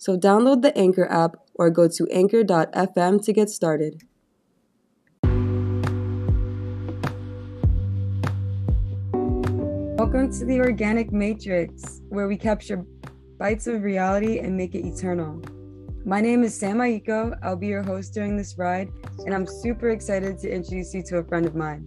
So 0.00 0.16
download 0.16 0.62
the 0.62 0.74
Anchor 0.78 1.06
app 1.12 1.36
or 1.52 1.68
go 1.68 1.86
to 1.86 2.08
anchor.fm 2.10 3.22
to 3.22 3.32
get 3.34 3.50
started. 3.50 4.02
Welcome 9.98 10.32
to 10.32 10.46
the 10.46 10.58
Organic 10.60 11.12
Matrix, 11.12 12.00
where 12.08 12.28
we 12.28 12.38
capture 12.38 12.82
bites 13.38 13.66
of 13.66 13.82
reality 13.82 14.38
and 14.38 14.56
make 14.56 14.74
it 14.74 14.86
eternal. 14.86 15.42
My 16.06 16.22
name 16.22 16.44
is 16.44 16.58
Sam 16.58 16.78
Aiko. 16.78 17.38
I'll 17.42 17.54
be 17.54 17.66
your 17.66 17.82
host 17.82 18.14
during 18.14 18.38
this 18.38 18.56
ride, 18.56 18.88
and 19.26 19.34
I'm 19.34 19.46
super 19.46 19.90
excited 19.90 20.38
to 20.38 20.50
introduce 20.50 20.94
you 20.94 21.02
to 21.08 21.18
a 21.18 21.24
friend 21.24 21.44
of 21.44 21.54
mine. 21.54 21.84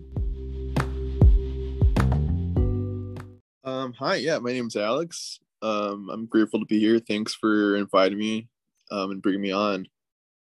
Um, 3.63 3.91
hi, 3.93 4.17
yeah, 4.17 4.37
my 4.37 4.51
name 4.51 4.67
is 4.67 4.75
Alex. 4.75 5.39
Um, 5.63 6.09
I'm 6.11 6.25
grateful 6.25 6.59
to 6.59 6.65
be 6.65 6.77
here. 6.77 6.99
Thanks 6.99 7.33
for 7.33 7.77
inviting 7.77 8.17
me 8.17 8.49
um, 8.91 9.11
and 9.11 9.21
bringing 9.21 9.41
me 9.41 9.51
on. 9.51 9.87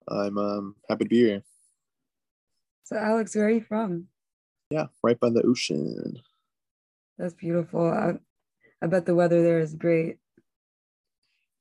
I'm 0.08 0.38
um, 0.38 0.77
happy 0.88 1.04
to 1.04 1.08
be 1.08 1.19
here. 1.19 1.44
So, 2.84 2.96
Alex, 2.96 3.36
where 3.36 3.46
are 3.46 3.50
you 3.50 3.60
from? 3.60 4.08
Yeah, 4.70 4.86
right 5.02 5.20
by 5.20 5.28
the 5.28 5.42
ocean. 5.42 6.19
That's 7.19 7.34
beautiful. 7.34 7.91
I, 7.91 8.14
I 8.82 8.86
bet 8.86 9.04
the 9.04 9.14
weather 9.14 9.42
there 9.42 9.60
is 9.60 9.74
great. 9.74 10.16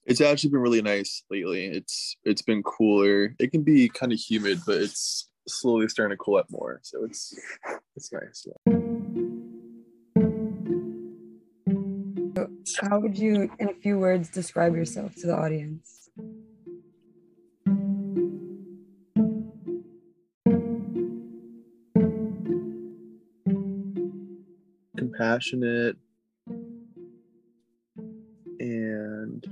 It's 0.06 0.22
actually 0.22 0.52
been 0.52 0.62
really 0.62 0.82
nice 0.82 1.24
lately. 1.30 1.66
It's 1.66 2.16
it's 2.24 2.42
been 2.42 2.64
cooler. 2.64 3.36
It 3.38 3.52
can 3.52 3.64
be 3.64 3.90
kind 3.90 4.12
of 4.12 4.18
humid, 4.18 4.62
but 4.66 4.78
it's 4.82 5.30
slowly 5.48 5.90
starting 5.90 6.18
to 6.18 6.24
cool 6.24 6.38
up 6.38 6.48
more. 6.50 6.80
So 6.84 7.04
it's 7.04 7.38
it's 7.96 8.12
nice. 8.12 8.48
Yeah. 8.48 8.81
How 12.80 13.00
would 13.00 13.18
you, 13.18 13.52
in 13.60 13.70
a 13.70 13.74
few 13.74 14.00
words, 14.00 14.30
describe 14.30 14.76
yourself 14.76 15.16
to 15.16 15.28
the 15.28 15.36
audience? 15.36 16.10
Compassionate 24.98 25.98
and 28.60 29.46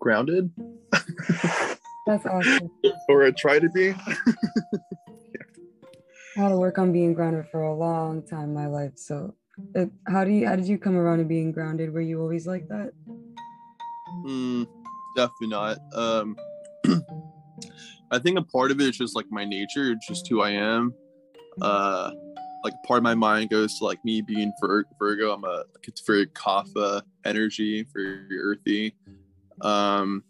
grounded. 0.00 0.50
That's 2.06 2.26
awesome. 2.26 2.70
or 3.08 3.24
I 3.24 3.30
try 3.32 3.58
to 3.58 3.68
be. 3.68 3.90
I 6.34 6.40
had 6.40 6.48
to 6.48 6.56
work 6.56 6.78
on 6.78 6.92
being 6.92 7.12
grounded 7.12 7.46
for 7.50 7.62
a 7.62 7.74
long 7.74 8.22
time 8.22 8.44
in 8.44 8.54
my 8.54 8.66
life, 8.66 8.92
so 8.96 9.34
uh, 9.76 9.86
how 10.06 10.24
do 10.24 10.30
you 10.30 10.46
how 10.46 10.56
did 10.56 10.66
you 10.66 10.78
come 10.78 10.96
around 10.96 11.18
to 11.18 11.24
being 11.24 11.52
grounded? 11.52 11.92
Were 11.92 12.00
you 12.00 12.20
always 12.20 12.46
like 12.46 12.68
that? 12.68 12.92
Mm, 14.24 14.66
definitely 15.16 15.48
not. 15.48 15.78
Um, 15.94 16.36
I 18.10 18.18
think 18.18 18.38
a 18.38 18.42
part 18.42 18.70
of 18.70 18.80
it 18.80 18.88
is 18.88 18.98
just 18.98 19.16
like 19.16 19.26
my 19.30 19.44
nature, 19.44 19.94
just 19.94 20.28
who 20.28 20.42
I 20.42 20.50
am. 20.50 20.94
Uh, 21.60 22.12
like 22.64 22.74
part 22.86 22.98
of 22.98 23.02
my 23.02 23.14
mind 23.14 23.50
goes 23.50 23.78
to 23.78 23.84
like 23.84 24.04
me 24.04 24.20
being 24.20 24.52
Vir- 24.60 24.86
Virgo. 24.98 25.32
I'm 25.32 25.44
a 25.44 25.64
very 26.06 26.26
Kapha 26.26 27.02
energy, 27.24 27.86
very 27.92 28.38
earthy. 28.38 28.94
Um, 29.60 30.22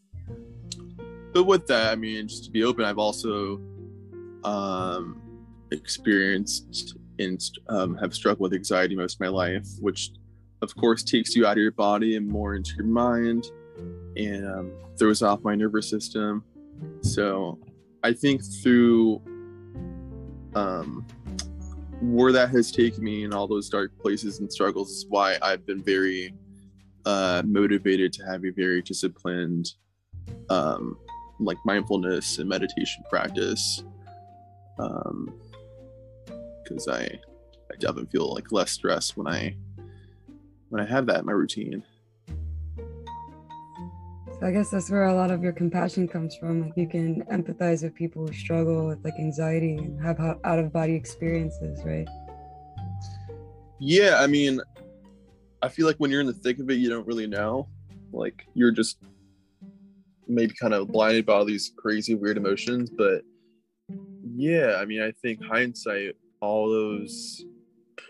but 1.32 1.44
with 1.44 1.66
that, 1.66 1.92
I 1.92 1.96
mean, 1.96 2.28
just 2.28 2.44
to 2.44 2.50
be 2.50 2.64
open, 2.64 2.84
I've 2.84 2.98
also 2.98 3.60
um, 4.44 5.20
experienced 5.70 6.96
and 7.22 7.42
um, 7.68 7.96
have 7.96 8.14
struggled 8.14 8.50
with 8.50 8.54
anxiety 8.54 8.96
most 8.96 9.14
of 9.14 9.20
my 9.20 9.28
life, 9.28 9.66
which 9.80 10.10
of 10.60 10.74
course 10.76 11.02
takes 11.02 11.34
you 11.34 11.46
out 11.46 11.52
of 11.52 11.62
your 11.62 11.72
body 11.72 12.16
and 12.16 12.26
more 12.26 12.54
into 12.54 12.74
your 12.76 12.86
mind 12.86 13.46
and 14.16 14.46
um, 14.46 14.72
throws 14.98 15.22
off 15.22 15.42
my 15.42 15.54
nervous 15.54 15.88
system. 15.88 16.44
So 17.02 17.58
I 18.02 18.12
think 18.12 18.42
through 18.62 19.22
um, 20.54 21.06
where 22.00 22.32
that 22.32 22.50
has 22.50 22.70
taken 22.70 23.02
me 23.04 23.24
in 23.24 23.32
all 23.32 23.46
those 23.46 23.68
dark 23.68 23.96
places 23.98 24.40
and 24.40 24.52
struggles 24.52 24.90
is 24.90 25.06
why 25.08 25.38
I've 25.40 25.64
been 25.64 25.82
very 25.82 26.34
uh, 27.04 27.42
motivated 27.44 28.12
to 28.14 28.24
have 28.24 28.44
a 28.44 28.50
very 28.50 28.82
disciplined 28.82 29.72
um, 30.50 30.98
like 31.40 31.58
mindfulness 31.64 32.38
and 32.38 32.48
meditation 32.48 33.04
practice. 33.08 33.84
Um, 34.78 35.32
because 36.72 36.88
I 36.88 37.20
I 37.70 37.76
definitely 37.78 38.06
feel 38.06 38.34
like 38.34 38.52
less 38.52 38.70
stress 38.70 39.16
when 39.16 39.26
I 39.26 39.56
when 40.68 40.80
I 40.80 40.86
have 40.86 41.06
that 41.06 41.20
in 41.20 41.26
my 41.26 41.32
routine. 41.32 41.82
So 42.26 44.46
I 44.46 44.50
guess 44.50 44.70
that's 44.70 44.90
where 44.90 45.04
a 45.04 45.14
lot 45.14 45.30
of 45.30 45.42
your 45.42 45.52
compassion 45.52 46.08
comes 46.08 46.34
from. 46.36 46.62
Like 46.62 46.76
you 46.76 46.88
can 46.88 47.22
empathize 47.24 47.82
with 47.82 47.94
people 47.94 48.26
who 48.26 48.32
struggle 48.32 48.88
with 48.88 49.04
like 49.04 49.14
anxiety 49.18 49.76
and 49.76 50.02
have 50.02 50.18
out 50.20 50.58
of 50.58 50.72
body 50.72 50.94
experiences, 50.94 51.84
right? 51.84 52.08
Yeah, 53.78 54.16
I 54.18 54.26
mean, 54.26 54.60
I 55.60 55.68
feel 55.68 55.86
like 55.86 55.96
when 55.96 56.10
you're 56.10 56.20
in 56.20 56.26
the 56.26 56.32
thick 56.32 56.58
of 56.58 56.70
it, 56.70 56.74
you 56.74 56.88
don't 56.88 57.06
really 57.06 57.26
know. 57.26 57.68
Like 58.12 58.46
you're 58.54 58.72
just 58.72 58.98
maybe 60.26 60.54
kind 60.60 60.74
of 60.74 60.88
blinded 60.88 61.26
by 61.26 61.34
all 61.34 61.44
these 61.44 61.72
crazy 61.76 62.14
weird 62.14 62.36
emotions, 62.36 62.90
but 62.90 63.22
yeah, 64.34 64.76
I 64.78 64.84
mean, 64.84 65.02
I 65.02 65.12
think 65.22 65.44
hindsight 65.44 66.16
all 66.42 66.68
those 66.68 67.44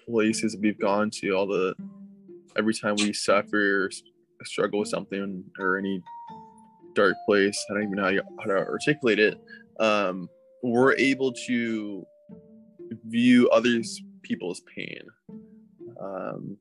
places 0.07 0.57
we've 0.61 0.81
gone 0.81 1.11
to, 1.11 1.31
all 1.33 1.47
the 1.47 1.75
every 2.57 2.75
time 2.75 2.97
we 2.97 3.13
suffer 3.13 3.85
or 3.85 3.91
struggle 4.45 4.81
with 4.81 4.89
something 4.89 5.45
or 5.59 5.79
any 5.79 6.03
dark 6.95 7.15
place, 7.27 7.65
I 7.71 7.75
don't 7.75 7.85
even 7.85 7.97
know 7.97 8.05
how, 8.05 8.09
you, 8.09 8.23
how 8.41 8.47
to 8.47 8.57
articulate 8.57 9.19
it. 9.19 9.41
Um, 9.79 10.29
we're 10.63 10.97
able 10.97 11.33
to 11.47 12.05
view 13.07 13.49
others 13.51 14.03
people's 14.23 14.63
pain. 14.75 15.03
Um, 16.01 16.57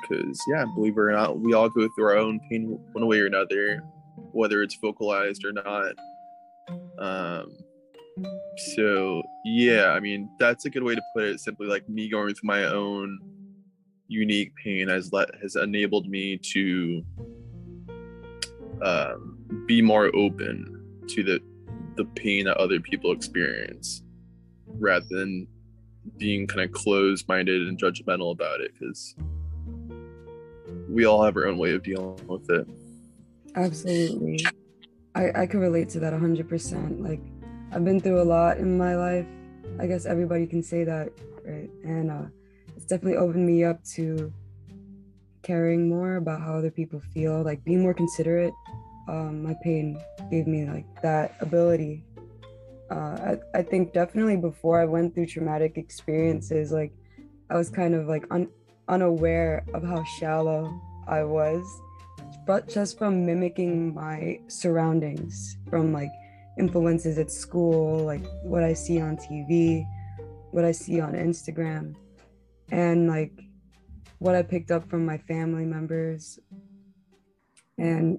because 0.00 0.40
yeah, 0.48 0.64
believe 0.74 0.94
it 0.96 1.00
or 1.00 1.12
not, 1.12 1.38
we 1.38 1.52
all 1.52 1.68
go 1.68 1.88
through 1.94 2.04
our 2.04 2.16
own 2.16 2.40
pain 2.50 2.78
one 2.92 3.06
way 3.06 3.20
or 3.20 3.26
another, 3.26 3.82
whether 4.32 4.62
it's 4.62 4.76
vocalized 4.80 5.44
or 5.44 5.52
not. 5.52 5.92
Um, 6.98 7.56
so 8.74 9.22
yeah 9.44 9.88
i 9.90 10.00
mean 10.00 10.28
that's 10.38 10.64
a 10.64 10.70
good 10.70 10.82
way 10.82 10.94
to 10.94 11.02
put 11.14 11.24
it 11.24 11.40
simply 11.40 11.66
like 11.66 11.88
me 11.88 12.08
going 12.08 12.34
through 12.34 12.46
my 12.46 12.64
own 12.64 13.18
unique 14.08 14.52
pain 14.56 14.88
has 14.88 15.12
let 15.12 15.28
has 15.40 15.56
enabled 15.56 16.08
me 16.08 16.36
to 16.36 17.02
um, 18.82 19.38
be 19.66 19.80
more 19.80 20.14
open 20.14 21.02
to 21.08 21.22
the 21.22 21.40
the 21.96 22.04
pain 22.16 22.44
that 22.46 22.56
other 22.56 22.80
people 22.80 23.12
experience 23.12 24.02
rather 24.66 25.06
than 25.10 25.46
being 26.16 26.46
kind 26.46 26.62
of 26.62 26.72
closed 26.72 27.28
minded 27.28 27.68
and 27.68 27.78
judgmental 27.78 28.32
about 28.32 28.60
it 28.60 28.72
because 28.72 29.14
we 30.88 31.04
all 31.04 31.22
have 31.22 31.36
our 31.36 31.46
own 31.46 31.58
way 31.58 31.72
of 31.72 31.82
dealing 31.82 32.18
with 32.26 32.48
it. 32.50 32.66
Absolutely. 33.54 34.44
I 35.14 35.42
i 35.42 35.46
can 35.46 35.60
relate 35.60 35.88
to 35.90 36.00
that 36.00 36.12
100% 36.12 37.00
like 37.00 37.20
I've 37.72 37.84
been 37.84 38.00
through 38.00 38.20
a 38.20 38.24
lot 38.24 38.58
in 38.58 38.76
my 38.76 38.96
life. 38.96 39.26
I 39.78 39.86
guess 39.86 40.04
everybody 40.04 40.46
can 40.46 40.62
say 40.62 40.82
that, 40.84 41.12
right? 41.44 41.70
And 41.84 42.10
uh, 42.10 42.24
it's 42.76 42.86
definitely 42.86 43.16
opened 43.16 43.46
me 43.46 43.62
up 43.62 43.82
to 43.94 44.32
caring 45.42 45.88
more 45.88 46.16
about 46.16 46.40
how 46.40 46.54
other 46.54 46.70
people 46.70 47.00
feel, 47.14 47.42
like 47.42 47.64
being 47.64 47.82
more 47.82 47.94
considerate. 47.94 48.52
Um, 49.08 49.42
my 49.44 49.54
pain 49.62 50.00
gave 50.30 50.48
me 50.48 50.66
like 50.66 50.84
that 51.02 51.36
ability. 51.40 52.04
Uh, 52.90 53.36
I, 53.54 53.58
I 53.58 53.62
think 53.62 53.92
definitely 53.92 54.36
before 54.36 54.80
I 54.80 54.84
went 54.84 55.14
through 55.14 55.26
traumatic 55.26 55.76
experiences, 55.76 56.72
like 56.72 56.92
I 57.50 57.56
was 57.56 57.70
kind 57.70 57.94
of 57.94 58.08
like 58.08 58.26
un- 58.32 58.50
unaware 58.88 59.64
of 59.74 59.84
how 59.84 60.02
shallow 60.02 60.72
I 61.06 61.22
was, 61.22 61.64
but 62.46 62.68
just 62.68 62.98
from 62.98 63.24
mimicking 63.24 63.94
my 63.94 64.40
surroundings, 64.48 65.56
from 65.68 65.92
like 65.92 66.10
influences 66.58 67.18
at 67.18 67.30
school, 67.30 68.04
like 68.04 68.24
what 68.42 68.62
I 68.62 68.72
see 68.72 69.00
on 69.00 69.16
TV, 69.16 69.84
what 70.50 70.64
I 70.64 70.72
see 70.72 71.00
on 71.00 71.12
Instagram, 71.12 71.94
and 72.70 73.08
like 73.08 73.32
what 74.18 74.34
I 74.34 74.42
picked 74.42 74.70
up 74.70 74.88
from 74.88 75.04
my 75.06 75.18
family 75.18 75.64
members. 75.64 76.38
And 77.78 78.18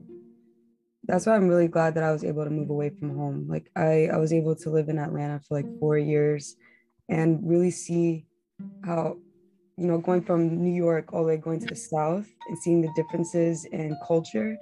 that's 1.04 1.26
why 1.26 1.36
I'm 1.36 1.48
really 1.48 1.68
glad 1.68 1.96
that 1.96 2.04
I 2.04 2.12
was 2.12 2.24
able 2.24 2.44
to 2.44 2.50
move 2.50 2.70
away 2.70 2.90
from 2.90 3.16
home. 3.16 3.48
Like 3.48 3.70
I, 3.76 4.08
I 4.08 4.18
was 4.18 4.34
able 4.34 4.56
to 4.56 4.70
live 4.70 4.90
in 4.90 4.98
Atlanta 4.98 5.40
for 5.40 5.56
like 5.56 5.80
four 5.80 5.98
years 5.98 6.56
and 7.10 7.40
really 7.44 7.72
see 7.72 8.26
how, 8.86 9.18
you 9.78 9.88
know, 9.88 9.98
going 9.98 10.22
from 10.22 10.64
New 10.64 10.74
York 10.74 11.14
all 11.14 11.22
the 11.22 11.28
way 11.28 11.38
going 11.38 11.60
to 11.60 11.68
the 11.68 11.76
South 11.76 12.28
and 12.48 12.58
seeing 12.60 12.82
the 12.82 12.92
differences 12.96 13.66
in 13.66 13.96
culture 14.08 14.58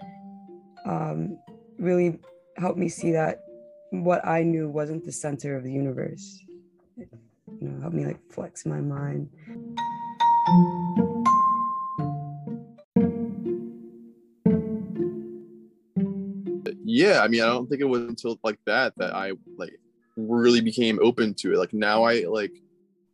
um, 0.85 1.37
really 1.77 2.19
helped 2.57 2.77
me 2.77 2.89
see 2.89 3.11
that 3.11 3.41
what 3.91 4.25
I 4.25 4.43
knew 4.43 4.69
wasn't 4.69 5.05
the 5.05 5.11
center 5.11 5.55
of 5.55 5.63
the 5.63 5.71
universe. 5.71 6.43
You 6.97 7.07
know, 7.61 7.81
helped 7.81 7.95
me 7.95 8.05
like 8.05 8.19
flex 8.31 8.65
my 8.65 8.79
mind. 8.79 9.29
yeah, 16.89 17.21
I 17.21 17.27
mean, 17.27 17.41
I 17.41 17.47
don't 17.47 17.69
think 17.69 17.81
it 17.81 17.85
was 17.85 18.01
until 18.01 18.39
like 18.43 18.59
that 18.65 18.93
that 18.97 19.15
I 19.15 19.33
like 19.57 19.79
really 20.17 20.59
became 20.59 20.99
open 21.01 21.33
to 21.35 21.53
it. 21.53 21.57
Like 21.57 21.73
now, 21.73 22.03
I 22.03 22.25
like 22.27 22.51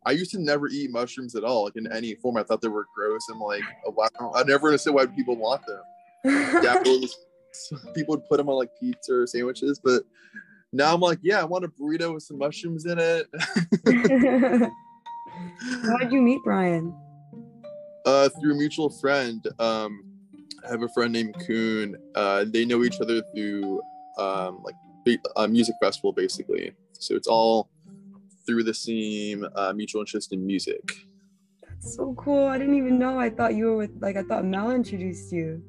I 0.04 0.12
used 0.12 0.30
to 0.32 0.40
never 0.40 0.68
eat 0.68 0.90
mushrooms 0.90 1.34
at 1.34 1.44
all, 1.44 1.64
like 1.64 1.76
in 1.76 1.90
any 1.92 2.14
form. 2.14 2.36
I 2.36 2.42
thought 2.42 2.62
they 2.62 2.68
were 2.68 2.86
gross 2.94 3.28
and 3.28 3.38
like 3.38 3.62
wow, 3.86 4.32
I 4.34 4.42
never 4.44 4.68
understood 4.68 4.94
why 4.94 5.06
people 5.06 5.36
want 5.36 5.62
them. 5.66 5.82
yeah, 6.64 6.82
people 7.94 8.16
would 8.16 8.28
put 8.28 8.38
them 8.38 8.48
on 8.48 8.56
like 8.56 8.70
pizza 8.80 9.14
or 9.14 9.26
sandwiches, 9.26 9.78
but 9.78 10.02
now 10.72 10.94
I'm 10.94 11.00
like, 11.00 11.18
yeah, 11.22 11.40
I 11.40 11.44
want 11.44 11.64
a 11.64 11.68
burrito 11.68 12.14
with 12.14 12.22
some 12.22 12.38
mushrooms 12.38 12.86
in 12.86 12.98
it. 12.98 13.26
How 15.84 15.96
did 15.98 16.12
you 16.12 16.20
meet 16.20 16.40
Brian? 16.44 16.94
Uh, 18.04 18.28
through 18.40 18.52
a 18.52 18.56
mutual 18.56 18.90
friend. 18.90 19.46
Um, 19.58 20.04
I 20.64 20.70
have 20.70 20.82
a 20.82 20.88
friend 20.88 21.12
named 21.12 21.36
Coon. 21.46 21.96
Uh, 22.14 22.44
they 22.46 22.64
know 22.64 22.84
each 22.84 23.00
other 23.00 23.22
through 23.34 23.80
um, 24.18 24.62
like 24.64 24.74
a 25.36 25.48
music 25.48 25.74
festival, 25.80 26.12
basically. 26.12 26.72
So 26.92 27.14
it's 27.14 27.28
all 27.28 27.68
through 28.46 28.64
the 28.64 28.74
same 28.74 29.46
uh, 29.54 29.72
mutual 29.72 30.00
interest 30.00 30.32
in 30.32 30.46
music. 30.46 31.06
That's 31.62 31.96
so 31.96 32.14
cool. 32.16 32.46
I 32.46 32.58
didn't 32.58 32.76
even 32.76 32.98
know. 32.98 33.18
I 33.18 33.30
thought 33.30 33.54
you 33.54 33.66
were 33.66 33.76
with 33.76 33.90
like 34.00 34.16
I 34.16 34.22
thought 34.22 34.44
Mel 34.44 34.70
introduced 34.70 35.32
you. 35.32 35.62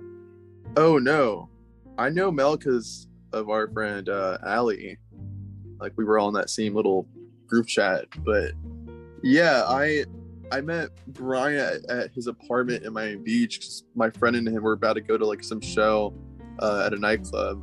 Oh 0.75 0.97
no, 0.97 1.49
I 1.97 2.09
know 2.09 2.31
Mel 2.31 2.57
because 2.57 3.07
of 3.33 3.49
our 3.49 3.67
friend 3.67 4.09
uh, 4.09 4.37
Allie. 4.45 4.97
Like 5.79 5.93
we 5.95 6.03
were 6.03 6.17
all 6.17 6.27
in 6.27 6.33
that 6.33 6.49
same 6.49 6.75
little 6.75 7.07
group 7.45 7.67
chat. 7.67 8.05
But 8.23 8.51
yeah, 9.23 9.63
I 9.67 10.05
I 10.51 10.61
met 10.61 10.89
Brian 11.07 11.59
at, 11.59 11.89
at 11.89 12.11
his 12.13 12.27
apartment 12.27 12.83
in 12.83 12.93
Miami 12.93 13.17
Beach 13.17 13.59
my 13.95 14.09
friend 14.09 14.35
and 14.35 14.47
him 14.47 14.63
were 14.63 14.73
about 14.73 14.93
to 14.93 15.01
go 15.01 15.17
to 15.17 15.25
like 15.25 15.43
some 15.43 15.61
show 15.61 16.13
uh, 16.59 16.83
at 16.85 16.93
a 16.93 16.97
nightclub, 16.97 17.61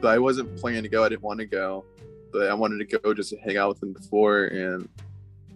but 0.00 0.08
I 0.08 0.18
wasn't 0.18 0.56
planning 0.56 0.82
to 0.82 0.88
go. 0.88 1.04
I 1.04 1.08
didn't 1.08 1.22
want 1.22 1.40
to 1.40 1.46
go, 1.46 1.84
but 2.32 2.48
I 2.48 2.54
wanted 2.54 2.88
to 2.88 2.98
go 2.98 3.12
just 3.12 3.30
to 3.30 3.36
hang 3.38 3.56
out 3.56 3.70
with 3.70 3.82
him 3.82 3.92
before, 3.92 4.44
and 4.44 4.88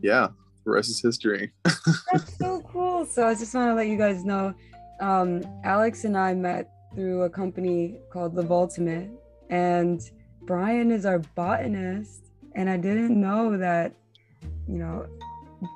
yeah, 0.02 0.28
the 0.64 0.70
rest 0.70 0.90
is 0.90 1.00
history. 1.00 1.52
That's 1.64 2.36
so 2.38 2.62
cool. 2.62 3.06
So 3.06 3.26
I 3.26 3.34
just 3.34 3.54
want 3.54 3.70
to 3.70 3.74
let 3.74 3.88
you 3.88 3.96
guys 3.96 4.24
know, 4.24 4.54
um, 5.00 5.42
Alex 5.62 6.04
and 6.04 6.16
I 6.16 6.34
met 6.34 6.70
through 6.94 7.22
a 7.22 7.30
company 7.30 7.98
called 8.12 8.34
The 8.34 8.46
Ultimate, 8.48 9.10
and 9.54 10.10
Brian 10.42 10.90
is 10.90 11.06
our 11.06 11.20
botanist, 11.20 12.32
and 12.56 12.68
I 12.68 12.76
didn't 12.76 13.18
know 13.20 13.56
that, 13.56 13.94
you 14.66 14.78
know, 14.78 15.06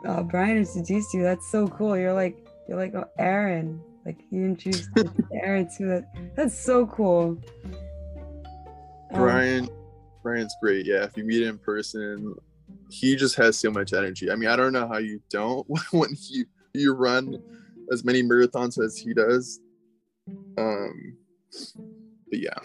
uh, 0.04 0.22
Brian 0.24 0.56
introduced 0.56 1.14
you. 1.14 1.22
That's 1.22 1.48
so 1.48 1.68
cool. 1.68 1.96
You're 1.96 2.12
like 2.12 2.36
you're 2.68 2.76
like 2.76 2.94
oh, 2.94 3.08
Aaron. 3.18 3.80
Like 4.04 4.18
you 4.30 4.44
introduced 4.44 4.90
Aaron 5.32 5.68
to 5.76 5.86
that. 5.86 6.34
That's 6.34 6.58
so 6.58 6.86
cool. 6.86 7.40
Um, 9.12 9.20
Brian, 9.20 9.68
Brian's 10.22 10.54
great. 10.60 10.84
Yeah, 10.84 11.04
if 11.04 11.16
you 11.16 11.24
meet 11.24 11.42
him 11.42 11.50
in 11.50 11.58
person, 11.58 12.34
he 12.90 13.14
just 13.14 13.36
has 13.36 13.56
so 13.58 13.70
much 13.70 13.92
energy. 13.92 14.30
I 14.30 14.34
mean, 14.34 14.48
I 14.48 14.56
don't 14.56 14.72
know 14.72 14.88
how 14.88 14.98
you 14.98 15.22
don't 15.30 15.66
when 15.92 16.10
you 16.30 16.46
you 16.74 16.94
run 16.94 17.40
as 17.92 18.04
many 18.04 18.24
marathons 18.24 18.82
as 18.84 18.98
he 18.98 19.14
does. 19.14 19.60
Um, 20.58 21.16
but 22.28 22.40
yeah. 22.40 22.58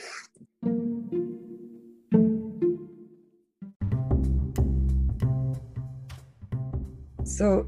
So, 7.25 7.67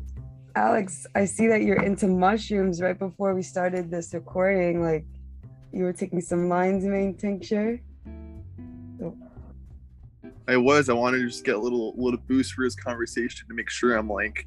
Alex, 0.56 1.08
I 1.16 1.26
see 1.26 1.48
that 1.48 1.64
you're 1.64 1.82
into 1.82 2.08
mushrooms. 2.08 2.82
Right 2.82 2.98
before 2.98 3.34
we 3.34 3.42
started 3.42 3.90
this 3.90 4.14
recording, 4.14 4.84
like 4.84 5.06
you 5.72 5.84
were 5.84 5.94
taking 5.94 6.22
some 6.22 6.48
lion's 6.50 6.86
mane 6.86 7.16
tincture. 7.16 7.82
I 10.48 10.58
was. 10.58 10.90
I 10.90 10.94
wanted 10.94 11.20
to 11.20 11.28
just 11.28 11.44
get 11.44 11.56
a 11.56 11.60
little 11.60 11.94
little 11.98 12.20
boost 12.28 12.54
for 12.54 12.64
this 12.64 12.76
conversation 12.76 13.48
to 13.48 13.54
make 13.54 13.70
sure 13.70 13.96
I'm 13.96 14.10
like 14.10 14.46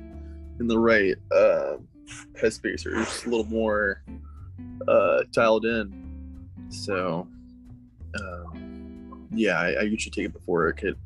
in 0.60 0.68
the 0.68 0.78
right 0.78 1.16
uh, 1.32 1.78
headspace 2.40 2.86
or 2.86 2.92
just 2.92 3.26
a 3.26 3.28
little 3.28 3.46
more 3.46 4.02
uh, 4.86 5.24
dialed 5.32 5.64
in. 5.64 6.48
So, 6.68 7.26
um, 8.14 9.28
yeah, 9.32 9.58
I, 9.58 9.72
I 9.72 9.82
usually 9.82 10.10
take 10.10 10.26
it 10.26 10.32
before 10.32 10.68
it 10.68 10.76
kind 10.76 10.96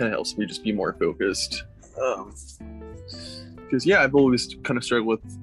of 0.00 0.10
helps 0.10 0.36
me 0.36 0.46
just 0.46 0.62
be 0.62 0.72
more 0.72 0.92
focused. 0.94 1.64
Um, 2.00 2.34
because 3.56 3.86
yeah, 3.86 4.02
I've 4.02 4.14
always 4.14 4.56
kind 4.64 4.76
of 4.76 4.84
struggled 4.84 5.20
with 5.22 5.38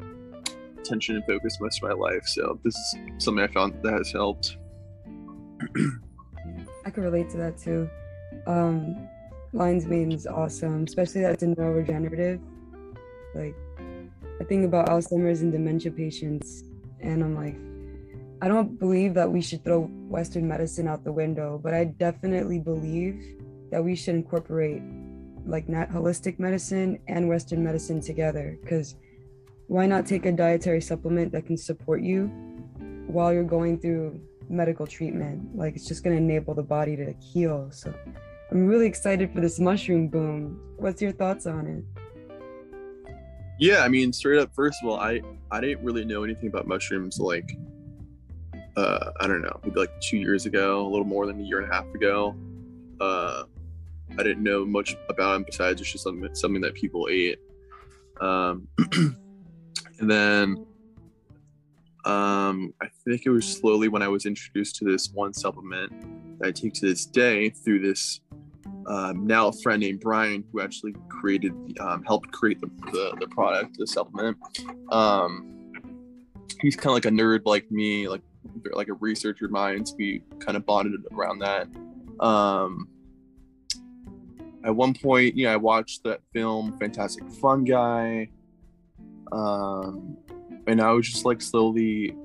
attention 0.79 1.15
and 1.15 1.25
focus 1.25 1.57
most 1.59 1.81
of 1.81 1.89
my 1.89 1.95
life. 1.95 2.25
So 2.25 2.59
this 2.63 2.75
is 2.75 2.95
something 3.17 3.43
I 3.43 3.47
found 3.47 3.73
that 3.83 3.93
has 3.93 4.11
helped. 4.11 4.57
I 6.85 6.89
can 6.89 7.03
relate 7.03 7.29
to 7.31 7.37
that 7.37 7.57
too. 7.57 7.89
Um, 8.47 9.07
lion's 9.53 9.85
mane 9.85 10.11
is 10.11 10.27
awesome, 10.27 10.83
especially 10.83 11.21
that 11.21 11.33
it's 11.33 11.43
neuroregenerative. 11.43 12.39
Like, 13.35 13.55
I 14.39 14.43
think 14.45 14.65
about 14.65 14.87
Alzheimer's 14.87 15.41
and 15.41 15.51
dementia 15.51 15.91
patients, 15.91 16.63
and 17.01 17.23
I'm 17.23 17.35
like, 17.35 17.55
I 18.41 18.47
don't 18.47 18.79
believe 18.79 19.13
that 19.15 19.29
we 19.29 19.41
should 19.41 19.65
throw 19.65 19.81
Western 19.81 20.47
medicine 20.47 20.87
out 20.87 21.03
the 21.03 21.11
window, 21.11 21.59
but 21.61 21.73
I 21.73 21.85
definitely 21.85 22.59
believe 22.59 23.21
that 23.69 23.83
we 23.83 23.95
should 23.95 24.15
incorporate 24.15 24.81
like 25.45 25.67
not 25.67 25.89
holistic 25.89 26.39
medicine 26.39 26.99
and 27.07 27.27
Western 27.27 27.63
medicine 27.63 27.99
together. 27.99 28.57
Because 28.61 28.95
why 29.67 29.85
not 29.85 30.05
take 30.05 30.25
a 30.25 30.31
dietary 30.31 30.79
supplement 30.79 31.33
that 31.33 31.45
can 31.45 31.57
support 31.57 32.01
you 32.01 32.27
while 33.07 33.33
you're 33.33 33.43
going 33.43 33.77
through 33.77 34.21
medical 34.47 34.87
treatment? 34.87 35.55
Like 35.55 35.75
it's 35.75 35.85
just 35.85 36.03
going 36.03 36.15
to 36.15 36.21
enable 36.21 36.53
the 36.53 36.63
body 36.63 36.95
to 36.95 37.13
heal. 37.19 37.69
So 37.71 37.93
I'm 38.51 38.67
really 38.67 38.87
excited 38.87 39.33
for 39.33 39.41
this 39.41 39.59
mushroom 39.59 40.07
boom. 40.07 40.61
What's 40.77 41.01
your 41.01 41.11
thoughts 41.11 41.45
on 41.45 41.67
it? 41.67 41.83
Yeah, 43.59 43.83
I 43.83 43.89
mean, 43.89 44.13
straight 44.13 44.39
up, 44.39 44.55
first 44.55 44.79
of 44.81 44.89
all, 44.89 44.97
I 44.97 45.21
I 45.51 45.59
didn't 45.59 45.83
really 45.83 46.05
know 46.05 46.23
anything 46.23 46.47
about 46.47 46.65
mushrooms 46.65 47.19
like 47.19 47.57
uh, 48.79 49.11
I 49.19 49.27
don't 49.27 49.41
know, 49.41 49.59
maybe 49.63 49.79
like 49.79 49.99
two 49.99 50.17
years 50.17 50.45
ago, 50.45 50.85
a 50.85 50.89
little 50.89 51.05
more 51.05 51.25
than 51.25 51.39
a 51.39 51.43
year 51.43 51.59
and 51.59 51.69
a 51.69 51.73
half 51.73 51.85
ago. 51.93 52.35
Uh, 53.01 53.43
I 54.17 54.23
didn't 54.23 54.41
know 54.41 54.65
much 54.65 54.95
about 55.09 55.35
him 55.35 55.43
besides 55.43 55.81
it's 55.81 55.91
just 55.91 56.03
something 56.03 56.33
something 56.33 56.61
that 56.61 56.73
people 56.73 57.07
ate. 57.11 57.39
Um, 58.21 58.67
and 59.99 60.09
then 60.09 60.65
um, 62.05 62.73
I 62.81 62.87
think 63.05 63.23
it 63.25 63.29
was 63.29 63.45
slowly 63.45 63.89
when 63.89 64.01
I 64.01 64.07
was 64.07 64.25
introduced 64.25 64.77
to 64.77 64.85
this 64.85 65.11
one 65.11 65.33
supplement 65.33 66.39
that 66.39 66.47
I 66.47 66.51
take 66.51 66.73
to 66.75 66.87
this 66.87 67.05
day 67.05 67.49
through 67.49 67.81
this 67.81 68.21
um, 68.87 69.27
now 69.27 69.47
a 69.47 69.53
friend 69.53 69.81
named 69.81 69.99
Brian 69.99 70.43
who 70.51 70.61
actually 70.61 70.95
created 71.09 71.53
um, 71.79 72.03
helped 72.03 72.31
create 72.31 72.61
the, 72.61 72.69
the, 72.91 73.17
the 73.19 73.27
product 73.27 73.77
the 73.77 73.85
supplement. 73.85 74.37
Um, 74.89 75.73
he's 76.61 76.75
kind 76.75 76.87
of 76.87 76.93
like 76.93 77.05
a 77.05 77.09
nerd 77.09 77.41
like 77.45 77.69
me, 77.69 78.07
like 78.07 78.21
like 78.73 78.87
a 78.87 78.93
researcher 78.93 79.47
mind. 79.47 79.87
So 79.87 79.95
we 79.97 80.23
kind 80.39 80.57
of 80.57 80.65
bonded 80.65 81.01
around 81.11 81.39
that. 81.39 81.67
Um, 82.19 82.87
at 84.63 84.75
one 84.75 84.93
point, 84.93 85.35
you 85.35 85.45
know, 85.45 85.53
I 85.53 85.55
watched 85.55 86.03
that 86.03 86.21
film 86.33 86.77
Fantastic 86.77 87.29
Fungi, 87.31 88.25
um, 89.31 90.17
and 90.67 90.81
I 90.81 90.91
was 90.91 91.09
just 91.09 91.25
like 91.25 91.41
slowly 91.41 92.15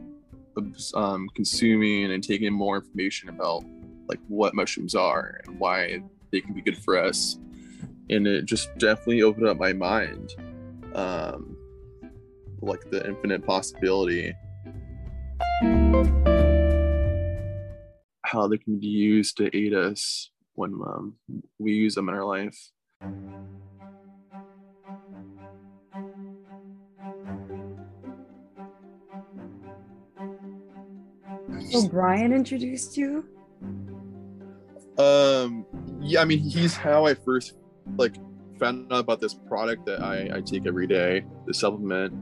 um, 0.95 1.29
consuming 1.35 2.13
and 2.13 2.23
taking 2.23 2.53
more 2.53 2.77
information 2.77 3.29
about 3.29 3.65
like 4.09 4.21
what 4.29 4.55
mushrooms 4.55 4.95
are 4.95 5.41
and 5.47 5.59
why 5.59 6.03
they 6.33 6.41
can 6.41 6.53
be 6.55 6.61
good 6.61 6.77
for 6.79 6.99
us, 6.99 7.39
and 8.11 8.27
it 8.27 8.45
just 8.47 8.77
definitely 8.79 9.23
opened 9.23 9.47
up 9.47 9.59
my 9.59 9.73
mind, 9.73 10.35
um, 10.95 11.57
like 12.61 12.91
the 12.91 13.07
infinite 13.07 13.47
possibility. 13.47 14.35
How 18.25 18.49
they 18.49 18.59
can 18.59 18.79
be 18.81 18.87
used 18.87 19.37
to 19.39 19.57
aid 19.57 19.75
us 19.75 20.31
when 20.55 20.73
um, 20.87 21.15
we 21.59 21.73
use 21.73 21.95
them 21.95 22.09
in 22.09 22.15
our 22.15 22.25
life. 22.25 22.59
So 31.71 31.89
Brian 31.89 32.33
introduced 32.33 32.97
you? 32.97 33.25
Um, 34.99 35.67
yeah, 36.01 36.21
I 36.21 36.25
mean, 36.25 36.39
he's 36.39 36.77
how 36.77 37.07
I 37.07 37.15
first 37.15 37.55
like 37.97 38.17
found 38.61 38.93
out 38.93 39.01
about 39.01 39.21
this 39.21 39.35
product 39.35 39.87
that 39.87 40.03
I, 40.03 40.37
I 40.37 40.41
take 40.41 40.67
every 40.67 40.87
day, 40.87 41.25
the 41.47 41.55
supplement. 41.55 42.13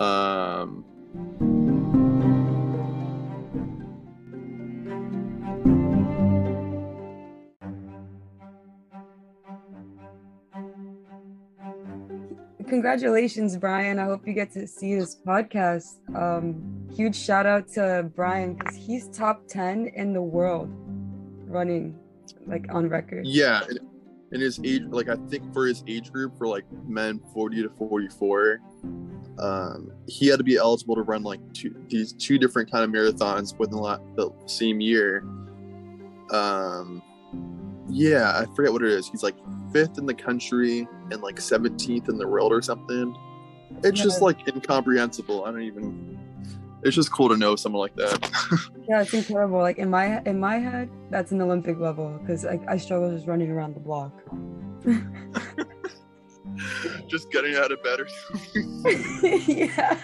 Um, 0.00 0.84
Congratulations, 12.82 13.56
Brian. 13.56 14.00
I 14.00 14.06
hope 14.06 14.26
you 14.26 14.32
get 14.32 14.50
to 14.54 14.66
see 14.66 14.96
this 14.96 15.14
podcast. 15.24 16.00
Um, 16.16 16.88
huge 16.92 17.14
shout 17.14 17.46
out 17.46 17.68
to 17.74 18.10
Brian 18.16 18.54
because 18.54 18.74
he's 18.74 19.06
top 19.10 19.46
10 19.46 19.92
in 19.94 20.12
the 20.12 20.20
world 20.20 20.68
running 21.46 21.96
like 22.44 22.66
on 22.74 22.88
record. 22.88 23.24
Yeah. 23.24 23.60
In 24.32 24.40
his 24.40 24.58
age, 24.64 24.82
like 24.88 25.08
I 25.08 25.14
think 25.30 25.52
for 25.52 25.68
his 25.68 25.84
age 25.86 26.10
group, 26.10 26.36
for 26.36 26.48
like 26.48 26.64
men 26.84 27.20
40 27.32 27.62
to 27.62 27.68
44, 27.78 28.58
um, 29.38 29.92
he 30.08 30.26
had 30.26 30.38
to 30.38 30.44
be 30.44 30.56
eligible 30.56 30.96
to 30.96 31.02
run 31.02 31.22
like 31.22 31.38
two, 31.52 31.76
these 31.86 32.12
two 32.14 32.36
different 32.36 32.68
kind 32.68 32.82
of 32.82 32.90
marathons 32.90 33.56
within 33.56 33.78
the 34.16 34.32
same 34.46 34.80
year. 34.80 35.20
Um, 36.32 37.00
yeah, 37.92 38.38
I 38.38 38.46
forget 38.54 38.72
what 38.72 38.82
it 38.82 38.90
is. 38.90 39.06
He's 39.06 39.22
like 39.22 39.36
fifth 39.72 39.98
in 39.98 40.06
the 40.06 40.14
country 40.14 40.88
and 41.10 41.22
like 41.22 41.36
17th 41.36 42.08
in 42.08 42.16
the 42.16 42.26
world 42.26 42.52
or 42.52 42.62
something. 42.62 43.14
It's 43.84 43.98
yeah. 43.98 44.04
just 44.04 44.22
like 44.22 44.48
incomprehensible. 44.48 45.44
I 45.44 45.50
don't 45.50 45.62
even. 45.62 46.18
It's 46.82 46.96
just 46.96 47.12
cool 47.12 47.28
to 47.28 47.36
know 47.36 47.54
someone 47.54 47.80
like 47.80 47.94
that. 47.96 48.30
yeah, 48.88 49.02
it's 49.02 49.12
incredible. 49.12 49.58
Like 49.58 49.78
in 49.78 49.90
my 49.90 50.22
in 50.22 50.40
my 50.40 50.58
head, 50.58 50.88
that's 51.10 51.32
an 51.32 51.42
Olympic 51.42 51.78
level 51.78 52.18
because 52.18 52.44
I, 52.44 52.58
I 52.66 52.76
struggle 52.78 53.14
just 53.14 53.28
running 53.28 53.50
around 53.50 53.74
the 53.74 53.80
block. 53.80 54.12
just 57.08 57.30
getting 57.30 57.56
out 57.56 57.70
of 57.70 57.82
bed 57.82 58.00
or 58.00 58.08
something. 58.08 59.46
yeah. 59.48 59.98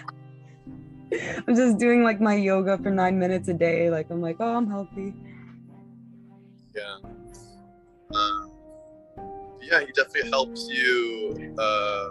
I'm 1.47 1.55
just 1.55 1.79
doing 1.79 2.03
like 2.03 2.21
my 2.21 2.35
yoga 2.35 2.77
for 2.77 2.91
nine 2.91 3.19
minutes 3.19 3.49
a 3.49 3.53
day. 3.53 3.89
Like 3.89 4.11
I'm 4.11 4.21
like, 4.21 4.37
oh, 4.39 4.55
I'm 4.55 4.69
healthy. 4.69 5.15
Yeah. 6.75 6.97
Um, 8.15 8.51
yeah, 9.61 9.81
he 9.81 9.91
definitely 9.91 10.29
helps 10.29 10.67
you 10.67 11.55
uh, 11.59 12.09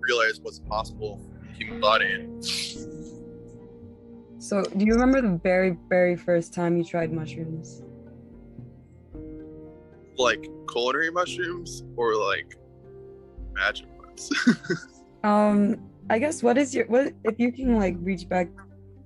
realize 0.00 0.40
what's 0.40 0.58
possible 0.58 1.20
in 1.40 1.48
the 1.48 1.54
human 1.56 1.80
body. 1.80 2.28
So, 4.38 4.62
do 4.62 4.84
you 4.84 4.92
remember 4.92 5.22
the 5.22 5.38
very, 5.42 5.76
very 5.88 6.16
first 6.16 6.52
time 6.52 6.76
you 6.76 6.84
tried 6.84 7.12
mushrooms? 7.12 7.82
Like 10.18 10.46
culinary 10.70 11.10
mushrooms 11.10 11.84
or 11.96 12.14
like 12.16 12.54
magic 13.54 13.86
ones? 14.04 14.30
um, 15.24 15.78
I 16.10 16.18
guess 16.18 16.42
what 16.42 16.58
is 16.58 16.74
your 16.74 16.86
what 16.86 17.14
if 17.24 17.40
you 17.40 17.52
can 17.52 17.76
like 17.76 17.96
reach 18.00 18.28
back? 18.28 18.48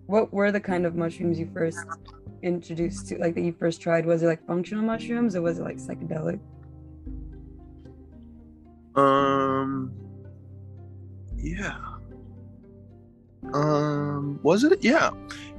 What 0.07 0.33
were 0.33 0.51
the 0.51 0.61
kind 0.61 0.87
of 0.87 0.97
mushrooms 0.97 1.39
you 1.39 1.49
first 1.53 1.87
introduced 2.43 3.09
to, 3.09 3.19
like 3.19 3.35
that 3.35 3.43
you 3.43 3.53
first 3.53 3.81
tried? 3.81 4.07
Was 4.07 4.23
it 4.23 4.27
like 4.27 4.47
functional 4.47 4.85
mushrooms 4.85 5.37
or 5.37 5.43
was 5.43 5.59
it 5.59 5.63
like 5.63 5.77
psychedelic? 5.77 6.41
Um, 8.95 9.93
yeah. 11.37 11.79
Um, 13.53 14.41
was 14.43 14.65
it? 14.65 14.83
Yeah, 14.83 15.11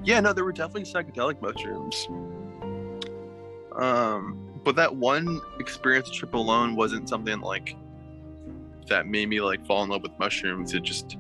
yeah. 0.04 0.20
No, 0.20 0.34
there 0.34 0.44
were 0.44 0.52
definitely 0.52 0.92
psychedelic 0.92 1.42
mushrooms. 1.42 2.08
Um, 3.76 4.48
but 4.64 4.76
that 4.76 4.96
one 4.96 5.40
experience 5.60 6.10
trip 6.10 6.34
alone 6.34 6.76
wasn't 6.76 7.08
something 7.08 7.40
like 7.40 7.76
that 8.88 9.08
made 9.08 9.30
me 9.30 9.40
like 9.40 9.66
fall 9.66 9.84
in 9.84 9.90
love 9.90 10.02
with 10.02 10.18
mushrooms. 10.20 10.74
It 10.74 10.84
just, 10.84 11.18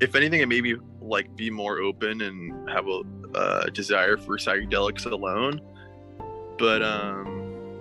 if 0.00 0.14
anything, 0.14 0.40
it 0.40 0.48
made 0.48 0.62
me 0.62 0.76
like 1.00 1.34
be 1.36 1.50
more 1.50 1.80
open 1.80 2.22
and 2.22 2.68
have 2.70 2.86
a 2.86 3.02
uh, 3.34 3.64
desire 3.66 4.16
for 4.16 4.36
psychedelics 4.36 5.06
alone. 5.06 5.60
But 6.58 6.82
um, 6.82 7.78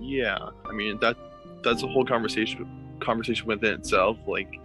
yeah, 0.00 0.38
I 0.64 0.72
mean 0.72 0.98
that 1.00 1.16
that's 1.62 1.82
a 1.82 1.88
whole 1.88 2.04
conversation 2.04 2.98
conversation 3.00 3.46
within 3.46 3.74
itself. 3.74 4.18
Like 4.26 4.60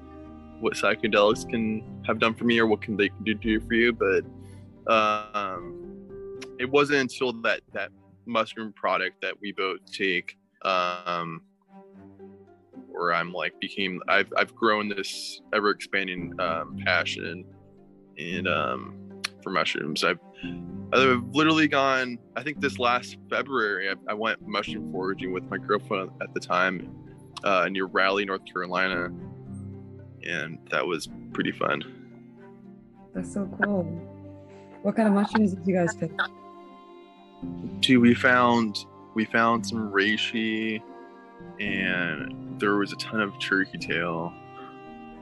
what 0.60 0.74
psychedelics 0.74 1.50
can 1.50 1.84
have 2.06 2.20
done 2.20 2.34
for 2.34 2.46
me, 2.46 2.60
or 2.60 2.68
what 2.68 2.82
can 2.82 2.96
they 2.98 3.10
do, 3.24 3.34
do 3.34 3.60
for 3.60 3.74
you. 3.74 3.94
But 3.94 4.24
um, 4.92 6.40
it 6.60 6.70
wasn't 6.70 7.00
until 7.00 7.34
that 7.42 7.62
that 7.74 7.92
mushroom 8.26 8.72
product 8.74 9.22
that 9.22 9.34
we 9.42 9.52
both 9.52 9.80
take 9.92 10.38
um, 10.64 11.42
where 12.88 13.14
I'm 13.14 13.34
like 13.34 13.60
became 13.60 14.02
I've 14.08 14.32
I've 14.38 14.54
grown 14.56 14.90
this 14.90 15.42
ever 15.54 15.72
expanding 15.72 16.40
um, 16.40 16.78
passion 16.86 17.46
and 18.18 18.48
um, 18.48 19.00
for 19.42 19.50
mushrooms. 19.50 20.04
I've 20.04 20.20
I've 20.94 21.24
literally 21.34 21.68
gone. 21.68 22.18
I 22.36 22.44
think 22.44 22.60
this 22.60 22.78
last 22.78 23.18
February, 23.30 23.90
I, 23.90 23.96
I 24.10 24.14
went 24.14 24.46
mushroom 24.46 24.92
foraging 24.92 25.32
with 25.32 25.50
my 25.50 25.58
girlfriend 25.58 26.12
at 26.22 26.34
the 26.34 26.40
time 26.40 26.94
uh, 27.44 27.70
near 27.70 27.86
Raleigh, 27.86 28.26
North 28.26 28.46
Carolina, 28.46 29.10
and 30.28 30.60
that 30.70 30.86
was 30.86 31.10
pretty 31.34 31.52
fun. 31.52 31.82
That's 33.14 33.34
so 33.34 33.50
cool. 33.62 33.84
What 34.82 34.96
kind 34.96 35.08
of 35.08 35.14
mushrooms 35.14 35.54
did 35.54 35.66
you 35.66 35.76
guys 35.76 35.96
pick? 35.96 36.12
Dude, 37.80 38.02
we 38.02 38.14
found 38.14 38.86
we 39.16 39.26
found 39.26 39.66
some 39.66 39.92
reishi, 39.92 40.82
and 41.60 42.60
there 42.60 42.76
was 42.76 42.92
a 42.92 42.98
ton 42.98 43.22
of 43.22 43.38
turkey 43.40 43.78
tail, 43.78 44.34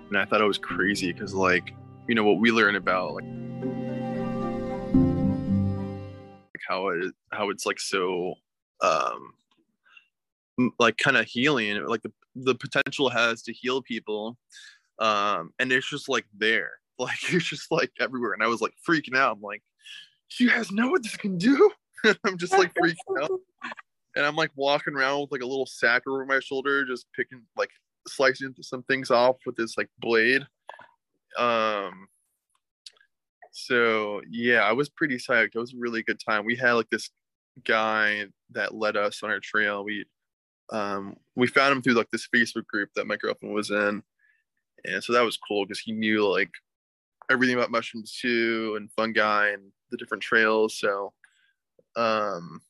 and 0.08 0.18
I 0.18 0.26
thought 0.26 0.42
it 0.42 0.46
was 0.46 0.58
crazy 0.58 1.14
because 1.14 1.34
like 1.34 1.74
you 2.08 2.16
know 2.16 2.24
what 2.24 2.40
we 2.40 2.52
learn 2.52 2.76
about 2.76 3.14
like 3.14 3.26
how 6.70 6.90
it 6.90 7.14
how 7.32 7.50
it's 7.50 7.66
like 7.66 7.80
so 7.80 8.36
um 8.82 9.34
like 10.78 10.98
kind 10.98 11.18
of 11.18 11.26
healing 11.26 11.84
like 11.86 12.02
the, 12.02 12.12
the 12.36 12.56
potential 12.56 13.10
has 13.10 13.42
to 13.42 13.52
heal 13.52 13.82
people 13.82 14.38
um 15.00 15.52
and 15.60 15.72
it's 15.72 15.90
just 15.90 16.08
like 16.10 16.26
there. 16.38 16.72
Like 17.00 17.32
it's 17.32 17.46
just 17.46 17.72
like 17.72 17.92
everywhere. 18.02 18.34
And 18.34 18.44
i 18.44 18.48
was 18.48 18.60
like 18.60 18.74
freaking 18.86 19.16
out. 19.16 19.38
I'm 19.38 19.42
like 19.42 19.64
you 20.38 20.50
guys 20.50 20.70
know 20.70 20.90
what 20.90 21.02
this 21.02 21.16
can 21.16 21.38
do? 21.38 21.72
I'm 22.26 22.38
just 22.38 22.52
like 22.52 22.74
freaking 22.74 23.24
out. 23.24 23.40
And 24.18 24.26
i'm 24.26 24.36
like 24.36 24.52
walking 24.56 24.96
around 24.96 25.22
with 25.22 25.32
like 25.32 25.42
a 25.42 25.46
little 25.46 25.66
sack 25.66 26.04
over 26.08 26.26
my 26.26 26.42
shoulder 26.42 26.84
just 26.84 27.06
picking 27.16 27.42
like 27.56 27.70
slicing 28.06 28.54
some 28.62 28.84
things 28.84 29.12
off 29.12 29.38
with 29.46 29.56
this 29.56 29.78
like 29.78 29.88
blade. 30.00 30.46
Um 31.38 32.10
so 33.52 34.22
yeah, 34.30 34.62
I 34.62 34.74
was 34.74 34.90
pretty 34.90 35.18
psyched. 35.18 35.56
It 35.56 35.60
was 35.60 35.74
a 35.74 35.80
really 35.80 36.04
good 36.04 36.20
time. 36.20 36.46
We 36.46 36.56
had 36.56 36.74
like 36.74 36.90
this 36.90 37.10
guy 37.66 38.26
that 38.52 38.76
led 38.76 38.98
us 38.98 39.24
on 39.24 39.30
our 39.30 39.40
trail. 39.40 39.84
We 39.84 40.06
um 40.72 41.16
we 41.36 41.48
found 41.48 41.72
him 41.74 41.82
through 41.82 41.96
like 41.96 42.12
this 42.12 42.28
Facebook 42.34 42.68
group 42.68 42.90
that 42.96 43.08
my 43.08 43.16
girlfriend 43.16 43.56
was 43.56 43.72
in. 43.72 44.04
And 44.86 45.04
so 45.04 45.14
that 45.14 45.26
was 45.26 45.38
cool 45.38 45.66
because 45.66 45.80
he 45.80 45.92
knew 45.92 46.28
like 46.28 46.52
everything 47.30 47.56
about 47.56 47.72
mushrooms 47.72 48.18
too 48.20 48.76
and 48.78 48.92
fungi 48.94 49.50
and 49.50 49.72
the 49.92 49.98
different 49.98 50.24
trails. 50.24 50.78
So 50.80 51.14
um 51.96 52.62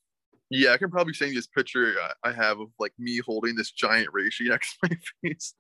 yeah, 0.52 0.72
I 0.72 0.78
can 0.78 0.90
probably 0.90 1.14
send 1.14 1.32
you 1.32 1.38
this 1.38 1.46
picture 1.46 1.94
I 2.24 2.32
have 2.32 2.60
of 2.60 2.70
like 2.80 2.94
me 2.98 3.20
holding 3.24 3.56
this 3.56 3.72
giant 3.72 4.10
reishi 4.12 4.48
next 4.48 4.78
to 4.80 4.90
my 4.90 4.98
face. 5.30 5.54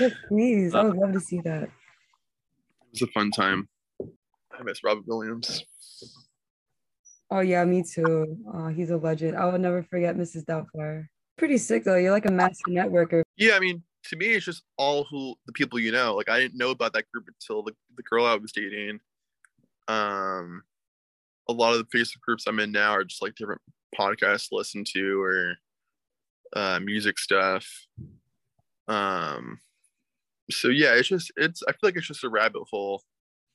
Yes, 0.00 0.12
please. 0.28 0.74
I 0.74 0.82
would 0.82 0.96
love 0.96 1.12
to 1.12 1.20
see 1.20 1.40
that. 1.42 1.64
It 1.64 1.70
was 2.90 3.02
a 3.02 3.06
fun 3.08 3.30
time. 3.30 3.68
I 4.58 4.62
miss 4.62 4.84
Robin 4.84 5.04
Williams. 5.06 5.64
Oh 7.30 7.40
yeah, 7.40 7.64
me 7.64 7.82
too. 7.82 8.36
Oh, 8.52 8.68
he's 8.68 8.90
a 8.90 8.96
legend. 8.96 9.36
I 9.36 9.46
will 9.46 9.58
never 9.58 9.82
forget 9.82 10.16
Mrs. 10.16 10.44
Doubtfire. 10.44 11.06
Pretty 11.38 11.56
sick 11.56 11.84
though. 11.84 11.96
You're 11.96 12.12
like 12.12 12.26
a 12.26 12.30
master 12.30 12.70
networker. 12.70 13.22
Yeah, 13.36 13.54
I 13.54 13.60
mean, 13.60 13.82
to 14.10 14.16
me, 14.16 14.26
it's 14.34 14.44
just 14.44 14.62
all 14.76 15.04
who 15.04 15.34
the 15.46 15.52
people 15.52 15.78
you 15.78 15.92
know. 15.92 16.14
Like 16.14 16.28
I 16.28 16.38
didn't 16.38 16.58
know 16.58 16.70
about 16.70 16.92
that 16.92 17.10
group 17.10 17.26
until 17.28 17.62
the, 17.62 17.72
the 17.96 18.02
girl 18.02 18.26
I 18.26 18.34
was 18.34 18.52
dating. 18.52 19.00
Um, 19.88 20.62
a 21.48 21.52
lot 21.52 21.72
of 21.74 21.78
the 21.78 21.98
Facebook 21.98 22.20
groups 22.20 22.46
I'm 22.46 22.60
in 22.60 22.70
now 22.70 22.92
are 22.92 23.04
just 23.04 23.22
like 23.22 23.34
different 23.34 23.62
podcasts 23.98 24.48
to 24.48 24.56
listen 24.56 24.84
to 24.92 25.22
or 25.22 25.54
uh, 26.54 26.80
music 26.80 27.18
stuff. 27.18 27.66
Um, 28.88 29.58
so 30.50 30.68
yeah, 30.68 30.94
it's 30.94 31.08
just 31.08 31.32
it's. 31.36 31.62
I 31.66 31.72
feel 31.72 31.80
like 31.82 31.96
it's 31.96 32.08
just 32.08 32.24
a 32.24 32.28
rabbit 32.28 32.64
hole 32.70 33.02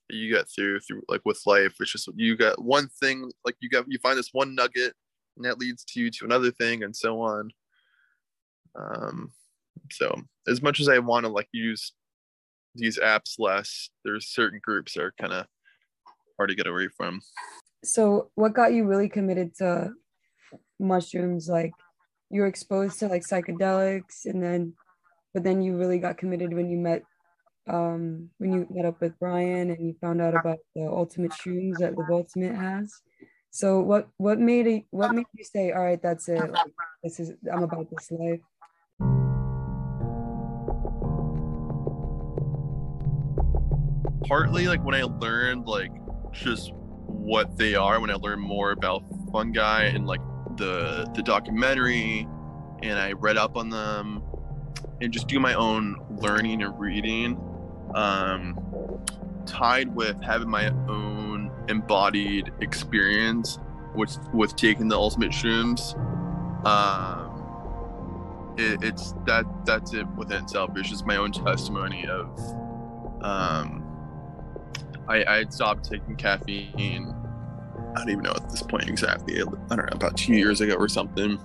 you 0.10 0.34
get 0.34 0.48
through 0.50 0.80
through 0.80 1.02
like 1.10 1.22
with 1.26 1.42
life 1.46 1.74
it's 1.80 1.92
just 1.92 2.10
you 2.16 2.38
got 2.38 2.64
one 2.64 2.88
thing 3.00 3.30
like 3.46 3.56
you 3.60 3.70
got 3.70 3.86
you 3.88 4.00
find 4.00 4.18
this 4.18 4.30
one 4.32 4.56
nugget 4.56 4.94
and 5.36 5.46
that 5.46 5.60
leads 5.60 5.84
to 5.84 6.00
you 6.00 6.10
to 6.10 6.26
another 6.26 6.52
thing 6.52 6.84
and 6.84 6.96
so 6.96 7.22
on. 7.22 7.52
Um 8.76 9.32
so 9.92 10.22
as 10.48 10.62
much 10.62 10.80
as 10.82 10.90
i 10.90 11.00
want 11.00 11.26
to 11.26 11.32
like 11.32 11.48
use 11.54 11.94
these 12.76 13.00
apps 13.00 13.36
less 13.40 13.90
there's 14.04 14.28
certain 14.28 14.60
groups 14.62 14.94
that 14.94 15.04
are 15.04 15.14
kind 15.20 15.32
of 15.32 15.46
hard 16.38 16.50
to 16.50 16.56
get 16.56 16.68
away 16.68 16.88
from. 16.96 17.22
So 17.84 18.32
what 18.36 18.54
got 18.54 18.74
you 18.74 18.86
really 18.86 19.10
committed 19.10 19.56
to 19.56 19.92
mushrooms? 20.80 21.50
Like 21.50 21.72
you 22.30 22.42
were 22.42 22.48
exposed 22.48 23.00
to 23.00 23.08
like 23.08 23.24
psychedelics 23.24 24.26
and 24.26 24.42
then 24.42 24.74
but 25.34 25.44
then 25.44 25.62
you 25.62 25.78
really 25.78 26.00
got 26.00 26.18
committed 26.18 26.54
when 26.54 26.70
you 26.70 26.78
met 26.78 27.04
um 27.68 28.30
when 28.38 28.54
you 28.54 28.68
met 28.70 28.86
up 28.86 29.02
with 29.02 29.18
Brian 29.20 29.70
and 29.70 29.86
you 29.86 29.96
found 30.00 30.22
out 30.22 30.36
about 30.36 30.60
the 30.76 30.88
ultimate 30.88 31.32
shrooms 31.32 31.78
that 31.80 31.98
Live 31.98 32.10
Ultimate 32.10 32.56
has. 32.56 33.02
So 33.50 33.80
what 33.80 34.10
what 34.18 34.40
made 34.40 34.68
it 34.68 34.84
what 34.92 35.12
made 35.14 35.26
you 35.34 35.44
say, 35.44 35.72
all 35.72 35.84
right, 35.84 36.02
that's 36.02 36.30
it. 36.30 36.52
Like, 36.52 36.72
this 37.04 37.20
is 37.20 37.34
I'm 37.52 37.64
about 37.64 37.90
this 37.90 38.12
life. 38.12 38.40
Partly 44.28 44.68
like 44.68 44.84
when 44.84 44.96
I 44.96 45.04
learned 45.04 45.66
like 45.68 45.92
just 46.32 46.72
what 46.74 47.58
they 47.58 47.76
are, 47.76 48.00
when 48.00 48.12
I 48.12 48.16
learned 48.16 48.42
more 48.42 48.72
about 48.72 49.04
fungi 49.32 49.84
and 49.84 50.06
like 50.06 50.22
the 50.58 51.10
the 51.16 51.24
documentary 51.24 52.28
and 52.84 53.00
I 53.00 53.14
read 53.14 53.38
up 53.38 53.56
on 53.56 53.70
them 53.70 54.22
and 55.02 55.12
just 55.12 55.28
do 55.28 55.40
my 55.40 55.54
own 55.54 55.98
learning 56.10 56.62
and 56.62 56.78
reading 56.80 57.40
um, 57.96 58.60
tied 59.46 59.94
with 59.96 60.22
having 60.22 60.50
my 60.50 60.70
own 60.88 61.52
embodied 61.68 62.52
experience 62.62 63.60
with 63.96 64.18
with 64.34 64.56
taking 64.56 64.88
the 64.88 64.96
ultimate 64.96 65.32
shrooms 65.32 65.96
um, 66.66 67.28
it, 68.58 68.84
it's 68.84 69.14
that 69.26 69.46
that's 69.66 69.94
it 69.94 70.08
within 70.16 70.44
itself. 70.44 70.72
It's 70.76 70.90
just 70.90 71.06
my 71.06 71.18
own 71.18 71.32
testimony 71.32 72.08
of 72.08 72.28
um, 73.22 73.84
I, 75.08 75.24
I 75.24 75.38
had 75.38 75.54
stopped 75.54 75.90
taking 75.90 76.16
caffeine 76.16 77.14
I 77.96 78.00
don't 78.00 78.10
even 78.10 78.24
know 78.24 78.32
at 78.32 78.50
this 78.50 78.62
point 78.62 78.90
exactly 78.90 79.42
I 79.42 79.46
don't 79.76 79.78
know 79.78 79.88
about 79.92 80.18
two 80.18 80.34
years 80.34 80.62
ago 80.62 80.76
or 80.76 80.88
something. 80.88 81.40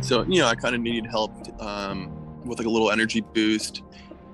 So 0.00 0.22
you 0.22 0.40
know 0.40 0.46
I 0.46 0.54
kind 0.54 0.74
of 0.74 0.80
needed 0.80 1.06
help 1.06 1.32
um, 1.60 2.40
with 2.44 2.58
like 2.58 2.66
a 2.66 2.70
little 2.70 2.90
energy 2.90 3.20
boost 3.20 3.82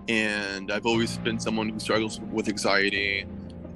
and 0.09 0.71
I've 0.71 0.87
always 0.87 1.19
been 1.19 1.39
someone 1.39 1.69
who 1.69 1.79
struggles 1.79 2.21
with 2.33 2.49
anxiety. 2.49 3.27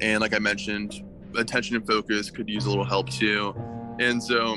And 0.01 0.21
like 0.21 0.35
I 0.35 0.39
mentioned, 0.39 1.03
attention 1.37 1.77
and 1.77 1.87
focus 1.87 2.31
could 2.31 2.49
use 2.49 2.67
a 2.67 2.69
little 2.69 2.85
help 2.85 3.11
too. 3.11 3.55
And 3.99 4.23
so 4.23 4.57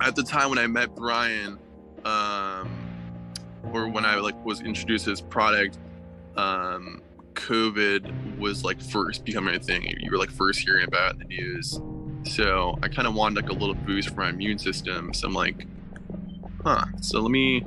at 0.00 0.16
the 0.16 0.22
time 0.22 0.50
when 0.50 0.58
I 0.58 0.66
met 0.66 0.94
Brian, 0.94 1.58
um, 2.04 2.68
or 3.72 3.88
when 3.88 4.04
I 4.04 4.16
like 4.16 4.42
was 4.44 4.60
introduced 4.60 5.04
to 5.04 5.10
his 5.10 5.20
product, 5.20 5.78
um, 6.36 7.02
COVID 7.34 8.38
was 8.38 8.64
like 8.64 8.80
first 8.80 9.24
becoming 9.24 9.54
a 9.54 9.58
thing. 9.58 9.84
You 10.00 10.10
were 10.10 10.18
like 10.18 10.30
first 10.30 10.60
hearing 10.60 10.86
about 10.86 11.16
it 11.16 11.22
in 11.22 11.28
the 11.28 11.36
news. 11.36 11.80
So 12.24 12.78
I 12.82 12.88
kind 12.88 13.06
of 13.06 13.14
wanted 13.14 13.42
like 13.42 13.50
a 13.50 13.54
little 13.54 13.74
boost 13.74 14.10
for 14.10 14.16
my 14.22 14.30
immune 14.30 14.58
system. 14.58 15.12
So 15.14 15.28
I'm 15.28 15.34
like, 15.34 15.66
huh. 16.64 16.84
So 17.00 17.20
let 17.20 17.30
me 17.30 17.64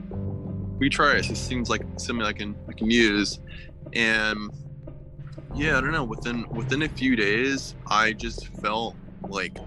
we 0.80 0.90
try 0.90 1.18
it. 1.18 1.30
It 1.30 1.38
seems 1.38 1.70
like 1.70 1.82
something 1.98 2.26
I 2.26 2.34
can 2.34 2.56
I 2.68 2.74
can 2.74 2.90
use, 2.90 3.40
and 3.94 4.50
yeah, 5.56 5.78
I 5.78 5.82
don't 5.82 5.92
know. 5.92 6.04
Within 6.04 6.48
within 6.50 6.84
a 6.84 6.90
few 6.90 7.16
days, 7.16 7.76
I 7.88 8.14
just 8.14 8.48
felt 8.62 8.96
like 9.28 9.58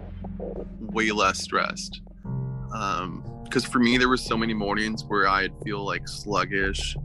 way 0.81 1.11
less 1.11 1.39
stressed. 1.39 2.01
Um, 2.75 3.25
because 3.45 3.65
for 3.67 3.79
me, 3.81 3.99
there 3.99 4.09
were 4.09 4.17
so 4.17 4.35
many 4.35 4.55
mornings 4.55 5.05
where 5.05 5.29
I'd 5.29 5.53
feel 5.63 5.85
like 5.85 6.09
sluggish, 6.09 6.97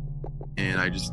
and 0.56 0.80
I 0.80 0.88
just, 0.88 1.12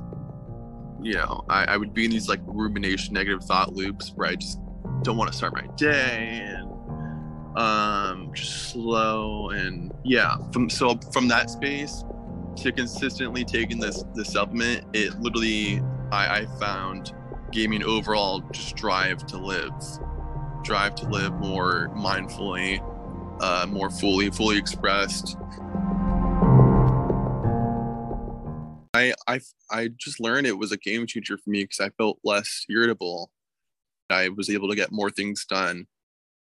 you 1.03 1.15
know, 1.15 1.45
I, 1.49 1.65
I 1.65 1.77
would 1.77 1.93
be 1.93 2.05
in 2.05 2.13
these 2.13 2.29
like 2.29 2.41
rumination, 2.45 3.15
negative 3.15 3.43
thought 3.43 3.75
loops 3.75 4.13
where 4.15 4.29
I 4.29 4.37
just 4.37 4.61
don't 5.03 5.17
want 5.17 5.31
to 5.33 5.37
start 5.37 5.53
my 5.55 5.67
day 5.77 6.41
and 6.45 6.71
um 7.57 8.33
just 8.35 8.71
slow 8.71 9.51
and 9.51 9.93
yeah 10.05 10.37
from 10.53 10.69
so 10.69 10.99
from 11.13 11.29
that 11.29 11.49
space 11.51 12.03
to 12.57 12.73
consistently 12.73 13.45
taking 13.45 13.79
this 13.79 14.05
this 14.15 14.33
supplement, 14.33 14.85
it 14.93 15.19
literally 15.21 15.83
I, 16.11 16.41
I 16.41 16.47
found 16.59 17.13
an 17.57 17.85
overall 17.85 18.41
just 18.53 18.75
drive 18.75 19.25
to 19.27 19.39
live, 19.39 19.73
drive 20.65 20.97
to 20.97 21.07
live 21.07 21.33
more 21.35 21.89
mindfully, 21.95 22.81
uh, 23.41 23.65
more 23.69 23.91
fully, 23.91 24.29
fully 24.31 24.59
expressed. 24.59 25.37
I 28.93 29.15
I 29.29 29.41
I 29.71 29.89
just 29.97 30.21
learned 30.21 30.47
it 30.47 30.59
was 30.59 30.73
a 30.73 30.77
game 30.77 31.07
changer 31.07 31.39
for 31.39 31.51
me 31.51 31.63
because 31.63 31.81
I 31.81 31.91
felt 31.91 32.19
less 32.25 32.65
irritable. 32.69 33.31
I 34.11 34.29
was 34.31 34.51
able 34.51 34.69
to 34.69 34.77
get 34.77 34.93
more 34.93 35.11
things 35.11 35.45
done, 35.45 35.87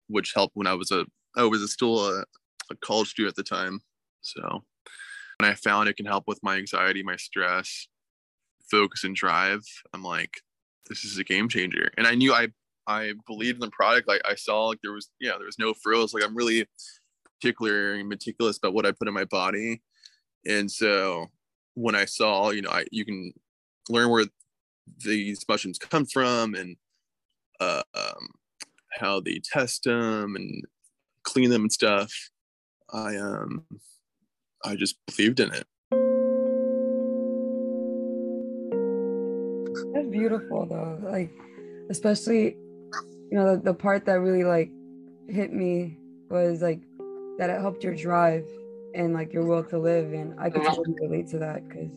which 0.09 0.33
helped 0.35 0.57
when 0.57 0.67
I 0.67 0.75
was 0.75 0.91
a 0.91 1.05
I 1.37 1.45
was 1.45 1.63
a, 1.63 1.69
still 1.69 2.07
a, 2.07 2.25
a 2.71 2.77
college 2.77 3.09
student 3.11 3.33
at 3.33 3.37
the 3.37 3.43
time. 3.43 3.81
So 4.23 4.65
when 5.45 5.53
I 5.53 5.57
found 5.57 5.89
it 5.89 5.97
can 5.99 6.07
help 6.07 6.25
with 6.27 6.43
my 6.43 6.57
anxiety, 6.57 7.03
my 7.03 7.17
stress, 7.17 7.87
focus 8.71 9.05
and 9.05 9.15
drive, 9.15 9.61
I'm 9.93 10.03
like, 10.03 10.41
this 10.89 11.05
is 11.05 11.19
a 11.19 11.25
game 11.25 11.51
changer. 11.51 11.91
And 11.99 12.07
I 12.07 12.15
knew 12.15 12.33
I 12.33 12.49
I 12.87 13.13
believed 13.27 13.57
in 13.57 13.61
the 13.61 13.71
product. 13.71 14.09
Like 14.09 14.23
I 14.27 14.37
saw 14.37 14.67
like 14.69 14.79
there 14.83 14.93
was 14.93 15.11
yeah, 15.21 15.33
there 15.37 15.47
was 15.47 15.59
no 15.59 15.75
frills. 15.75 16.15
Like 16.15 16.25
I'm 16.25 16.35
really 16.35 16.67
particular 17.25 17.93
and 17.93 18.09
meticulous 18.09 18.57
about 18.57 18.73
what 18.73 18.87
I 18.87 18.93
put 18.93 19.07
in 19.07 19.13
my 19.13 19.27
body. 19.27 19.83
And 20.47 20.71
so 20.71 21.27
when 21.75 21.95
I 21.95 22.07
saw, 22.07 22.51
you 22.51 22.63
know, 22.63 22.71
I 22.71 22.87
you 22.91 23.05
can 23.05 23.33
learn 23.91 24.09
where 24.09 24.25
these 25.05 25.45
mushrooms 25.47 25.79
come 25.79 26.07
from 26.07 26.55
and 26.55 26.77
uh, 27.61 27.83
um, 27.95 28.29
how 28.99 29.21
they 29.21 29.41
test 29.45 29.85
them 29.85 30.37
and 30.37 30.65
clean 31.23 31.51
them 31.51 31.63
and 31.63 31.73
stuff. 31.73 32.13
I 32.93 33.17
um 33.17 33.67
I 34.65 34.77
just 34.77 34.97
believed 35.07 35.41
in 35.41 35.53
it. 35.53 35.67
That's 39.93 40.09
beautiful 40.09 40.67
though. 40.67 40.99
Like 41.03 41.31
especially 41.91 42.57
you 43.31 43.39
know 43.39 43.57
the, 43.57 43.63
the 43.63 43.75
part 43.75 44.07
that 44.07 44.21
really 44.21 44.45
like 44.45 44.71
hit 45.29 45.53
me 45.53 45.99
was 46.31 46.63
like 46.63 46.81
that 47.39 47.51
it 47.51 47.61
helped 47.61 47.85
your 47.85 47.95
drive 47.95 48.47
and 48.95 49.13
like 49.13 49.33
your 49.33 49.45
will 49.45 49.65
to 49.65 49.79
live 49.79 50.13
and 50.13 50.39
I 50.39 50.51
could 50.51 50.63
totally 50.63 50.95
uh-huh. 50.95 51.09
relate 51.09 51.29
to 51.29 51.39
that 51.39 51.69
cuz 51.69 51.91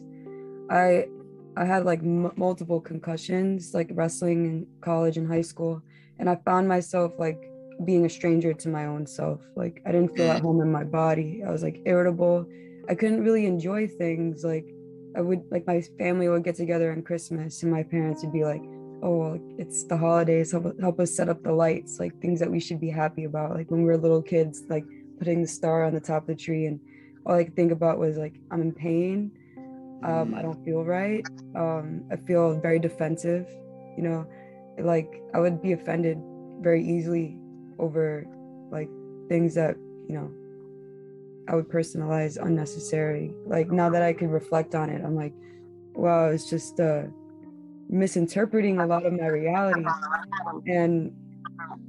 I 0.70 1.08
I 1.56 1.66
had 1.66 1.86
like 1.86 2.00
m- 2.00 2.34
multiple 2.36 2.82
concussions 2.82 3.74
like 3.74 3.90
wrestling 3.94 4.46
in 4.46 4.68
college 4.82 5.18
and 5.18 5.28
high 5.28 5.42
school 5.42 5.82
and 6.20 6.30
I 6.30 6.36
found 6.36 6.68
myself 6.68 7.14
like 7.18 7.50
being 7.86 8.06
a 8.06 8.10
stranger 8.10 8.54
to 8.54 8.70
my 8.70 8.86
own 8.86 9.06
self. 9.06 9.42
Like 9.56 9.82
I 9.86 9.92
didn't 9.92 10.16
feel 10.16 10.32
at 10.32 10.42
home 10.42 10.62
in 10.62 10.72
my 10.72 10.84
body. 10.84 11.44
I 11.46 11.52
was 11.52 11.64
like 11.64 11.82
irritable. 11.86 12.46
I 12.90 12.96
couldn't 12.96 13.24
really 13.24 13.46
enjoy 13.46 13.88
things. 13.88 14.44
Like 14.44 14.66
I 15.16 15.22
would 15.22 15.44
like 15.52 15.68
my 15.68 15.82
family 15.98 16.30
would 16.30 16.44
get 16.44 16.56
together 16.56 16.92
on 16.92 17.02
Christmas 17.04 17.64
and 17.64 17.72
my 17.72 17.84
parents 17.84 18.24
would 18.24 18.34
be 18.34 18.44
like, 18.44 18.62
"Oh, 19.04 19.18
well, 19.18 19.40
it's 19.58 19.84
the 19.86 19.98
holidays. 19.98 20.52
Help, 20.52 20.80
help 20.80 21.00
us 21.00 21.16
set 21.16 21.30
up 21.30 21.44
the 21.44 21.52
lights. 21.52 22.00
Like 22.00 22.20
things 22.22 22.40
that 22.40 22.52
we 22.52 22.60
should 22.60 22.80
be 22.80 22.90
happy 22.90 23.26
about. 23.26 23.56
Like 23.56 23.70
when 23.70 23.82
we 23.82 23.88
were 23.88 23.98
little 23.98 24.22
kids, 24.22 24.64
like 24.70 24.86
putting 25.20 25.42
the 25.42 25.48
star 25.48 25.84
on 25.84 25.94
the 25.94 26.00
top 26.00 26.24
of 26.24 26.28
the 26.28 26.36
tree 26.36 26.66
and 26.66 26.80
all 27.26 27.36
I 27.36 27.44
could 27.44 27.56
think 27.56 27.72
about 27.72 28.00
was 28.00 28.18
like 28.18 28.36
I'm 28.52 28.62
in 28.62 28.72
pain. 28.72 29.32
Um, 30.04 30.36
I 30.36 30.42
don't 30.44 30.64
feel 30.64 30.84
right. 30.84 31.26
Um, 31.56 32.04
I 32.12 32.16
feel 32.16 32.60
very 32.60 32.80
defensive. 32.80 33.48
You 33.98 34.04
know, 34.04 34.28
like 34.80 35.22
I 35.34 35.40
would 35.40 35.62
be 35.62 35.74
offended 35.74 36.20
very 36.62 36.84
easily 36.88 37.38
over 37.80 38.26
like 38.72 38.90
things 39.30 39.56
that 39.56 39.76
you 40.08 40.16
know 40.16 40.32
I 41.50 41.56
would 41.56 41.70
personalize 41.70 42.38
unnecessary. 42.42 43.34
Like 43.46 43.72
now 43.72 43.90
that 43.90 44.02
I 44.02 44.14
can 44.14 44.30
reflect 44.30 44.76
on 44.76 44.90
it, 44.90 45.04
I'm 45.04 45.16
like, 45.16 45.34
wow, 45.94 46.28
it's 46.28 46.50
just 46.50 46.80
uh, 46.80 47.04
misinterpreting 47.90 48.80
a 48.80 48.86
lot 48.86 49.06
of 49.06 49.14
my 49.14 49.28
reality. 49.28 49.86
And 50.68 51.14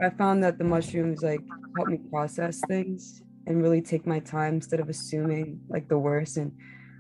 I 0.00 0.10
found 0.10 0.44
that 0.44 0.58
the 0.58 0.64
mushrooms 0.64 1.22
like 1.22 1.40
helped 1.76 1.90
me 1.90 1.98
process 2.10 2.60
things 2.68 3.22
and 3.46 3.62
really 3.62 3.82
take 3.82 4.06
my 4.06 4.20
time 4.20 4.54
instead 4.54 4.78
of 4.78 4.88
assuming 4.88 5.60
like 5.68 5.88
the 5.88 5.98
worst. 5.98 6.36
And 6.36 6.52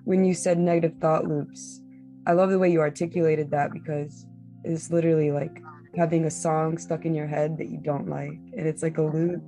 when 0.04 0.24
you 0.24 0.34
said 0.34 0.58
negative 0.58 0.98
thought 1.00 1.26
loops, 1.26 1.80
I 2.26 2.32
love 2.32 2.50
the 2.50 2.58
way 2.58 2.70
you 2.70 2.80
articulated 2.80 3.50
that 3.52 3.72
because 3.72 4.26
it's 4.64 4.90
literally 4.90 5.30
like 5.30 5.62
having 5.96 6.24
a 6.24 6.30
song 6.30 6.78
stuck 6.78 7.04
in 7.04 7.14
your 7.14 7.26
head 7.26 7.56
that 7.58 7.68
you 7.68 7.78
don't 7.78 8.08
like 8.08 8.38
and 8.56 8.66
it's 8.66 8.82
like 8.82 8.98
a 8.98 9.02
loop. 9.02 9.42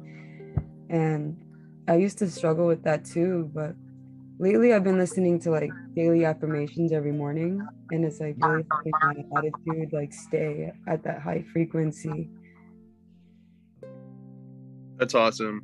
And 0.89 1.37
i 1.89 1.97
used 1.97 2.19
to 2.19 2.31
struggle 2.31 2.67
with 2.67 2.83
that 2.85 3.05
too 3.05 3.51
but 3.55 3.75
lately 4.39 4.73
i've 4.73 4.85
been 4.85 4.99
listening 4.99 5.41
to 5.41 5.51
like 5.51 5.73
daily 5.95 6.25
affirmations 6.25 6.93
every 6.93 7.11
morning 7.11 7.67
and 7.91 8.05
it's 8.05 8.21
like 8.21 8.37
really 8.39 8.65
helping 8.71 8.93
my 9.03 9.39
attitude 9.39 9.93
like 9.93 10.13
stay 10.13 10.73
at 10.87 11.03
that 11.03 11.21
high 11.21 11.45
frequency. 11.53 12.29
That's 14.97 15.15
awesome. 15.15 15.63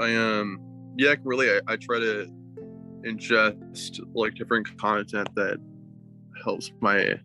I 0.00 0.14
um 0.14 0.60
yeah 0.96 1.14
really 1.24 1.50
I, 1.50 1.60
I 1.66 1.76
try 1.76 1.98
to 1.98 2.26
ingest 3.04 4.00
like 4.14 4.34
different 4.34 4.76
content 4.78 5.28
that 5.34 5.58
helps 6.44 6.72
my 6.80 7.20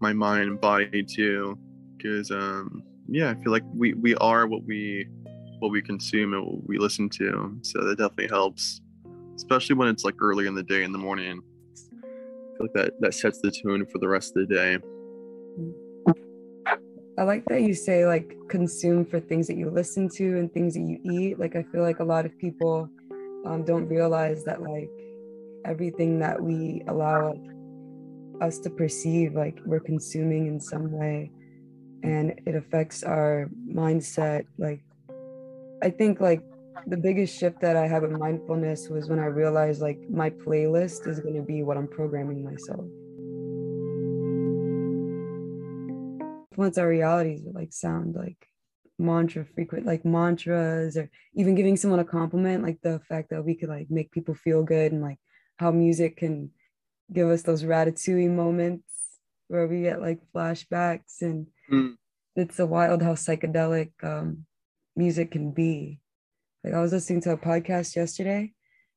my 0.00 0.12
mind 0.12 0.48
and 0.48 0.60
body 0.60 1.02
too 1.02 1.58
because 1.96 2.30
um 2.30 2.82
yeah 3.08 3.30
i 3.30 3.34
feel 3.42 3.52
like 3.52 3.64
we 3.74 3.94
we 3.94 4.14
are 4.16 4.46
what 4.46 4.64
we 4.64 5.06
what 5.60 5.70
we 5.70 5.80
consume 5.80 6.34
and 6.34 6.44
what 6.44 6.66
we 6.66 6.78
listen 6.78 7.08
to. 7.08 7.56
So 7.62 7.84
that 7.84 7.98
definitely 7.98 8.28
helps, 8.28 8.80
especially 9.36 9.76
when 9.76 9.88
it's 9.88 10.04
like 10.04 10.16
early 10.20 10.46
in 10.46 10.54
the 10.54 10.62
day 10.62 10.82
in 10.82 10.92
the 10.92 10.98
morning. 10.98 11.40
I 11.76 12.56
feel 12.56 12.66
like 12.66 12.72
that 12.74 12.92
that 13.00 13.14
sets 13.14 13.40
the 13.40 13.50
tone 13.50 13.86
for 13.86 13.98
the 13.98 14.08
rest 14.08 14.36
of 14.36 14.48
the 14.48 14.54
day. 14.54 14.78
I 17.18 17.24
like 17.24 17.44
that 17.46 17.62
you 17.62 17.74
say 17.74 18.06
like 18.06 18.34
consume 18.48 19.04
for 19.04 19.20
things 19.20 19.46
that 19.46 19.56
you 19.56 19.70
listen 19.70 20.08
to 20.16 20.38
and 20.38 20.52
things 20.52 20.74
that 20.74 20.80
you 20.80 20.98
eat. 21.04 21.38
Like 21.38 21.54
I 21.54 21.62
feel 21.64 21.82
like 21.82 22.00
a 22.00 22.04
lot 22.04 22.24
of 22.24 22.36
people 22.38 22.88
um, 23.44 23.62
don't 23.64 23.86
realize 23.86 24.44
that 24.44 24.62
like 24.62 24.90
everything 25.64 26.18
that 26.20 26.42
we 26.42 26.82
allow 26.88 27.34
us 28.40 28.58
to 28.60 28.70
perceive, 28.70 29.34
like 29.34 29.58
we're 29.64 29.80
consuming 29.80 30.46
in 30.46 30.60
some 30.60 30.90
way, 30.92 31.30
and 32.02 32.40
it 32.46 32.54
affects 32.54 33.02
our 33.02 33.48
mindset. 33.68 34.46
Like 34.58 34.82
I 35.82 35.90
think 35.90 36.20
like 36.20 36.42
the 36.86 36.96
biggest 36.96 37.38
shift 37.38 37.60
that 37.60 37.76
I 37.76 37.86
had 37.86 38.02
with 38.02 38.12
mindfulness 38.12 38.88
was 38.88 39.08
when 39.08 39.18
I 39.18 39.26
realized 39.26 39.80
like 39.80 39.98
my 40.08 40.30
playlist 40.30 41.06
is 41.06 41.20
going 41.20 41.36
to 41.36 41.42
be 41.42 41.62
what 41.62 41.76
I'm 41.76 41.88
programming 41.88 42.44
myself. 42.44 42.84
Influence 46.52 46.78
our 46.78 46.88
realities 46.88 47.42
like 47.52 47.72
sound, 47.72 48.14
like 48.14 48.46
mantra 48.98 49.44
frequent, 49.44 49.86
like 49.86 50.04
mantras, 50.04 50.96
or 50.96 51.10
even 51.34 51.54
giving 51.54 51.76
someone 51.76 52.00
a 52.00 52.04
compliment, 52.04 52.62
like 52.62 52.80
the 52.82 53.00
fact 53.08 53.30
that 53.30 53.44
we 53.44 53.54
could 53.54 53.68
like 53.68 53.90
make 53.90 54.10
people 54.10 54.34
feel 54.34 54.62
good 54.62 54.92
and 54.92 55.02
like 55.02 55.18
how 55.58 55.70
music 55.70 56.18
can 56.18 56.50
give 57.12 57.28
us 57.28 57.42
those 57.42 57.64
ratatouille 57.64 58.30
moments 58.30 58.84
where 59.48 59.66
we 59.66 59.82
get 59.82 60.00
like 60.00 60.20
flashbacks 60.34 61.22
and 61.22 61.46
mm. 61.70 61.94
it's 62.36 62.58
a 62.58 62.66
wild 62.66 63.02
how 63.02 63.14
psychedelic 63.14 63.90
um, 64.02 64.46
music 64.96 65.32
can 65.32 65.50
be. 65.50 66.00
Like 66.62 66.74
I 66.74 66.80
was 66.80 66.92
listening 66.92 67.22
to 67.22 67.32
a 67.32 67.36
podcast 67.38 67.96
yesterday, 67.96 68.52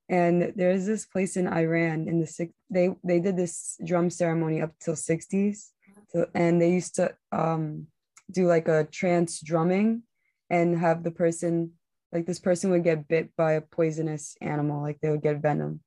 and 0.10 0.54
there's 0.56 0.86
this 0.86 1.06
place 1.06 1.38
in 1.38 1.48
Iran 1.48 2.08
in 2.08 2.20
the 2.20 2.28
six. 2.28 2.52
They 2.70 2.90
they 3.04 3.20
did 3.20 3.38
this 3.38 3.78
drum 3.86 4.10
ceremony 4.10 4.62
up 4.62 4.72
till 4.80 4.96
60s, 4.96 5.70
so, 6.10 6.28
and 6.34 6.62
they 6.62 6.72
used 6.72 6.96
to 6.96 7.16
um, 7.32 7.88
do 8.30 8.48
like 8.48 8.68
a 8.68 8.84
trance 8.84 9.40
drumming, 9.40 10.04
and 10.50 10.78
have 10.78 11.04
the 11.04 11.12
person 11.12 11.72
like 12.12 12.26
this 12.26 12.40
person 12.40 12.70
would 12.70 12.84
get 12.84 13.08
bit 13.08 13.36
by 13.36 13.54
a 13.54 13.62
poisonous 13.62 14.36
animal, 14.42 14.82
like 14.82 15.00
they 15.02 15.10
would 15.10 15.24
get 15.24 15.42
venom, 15.42 15.82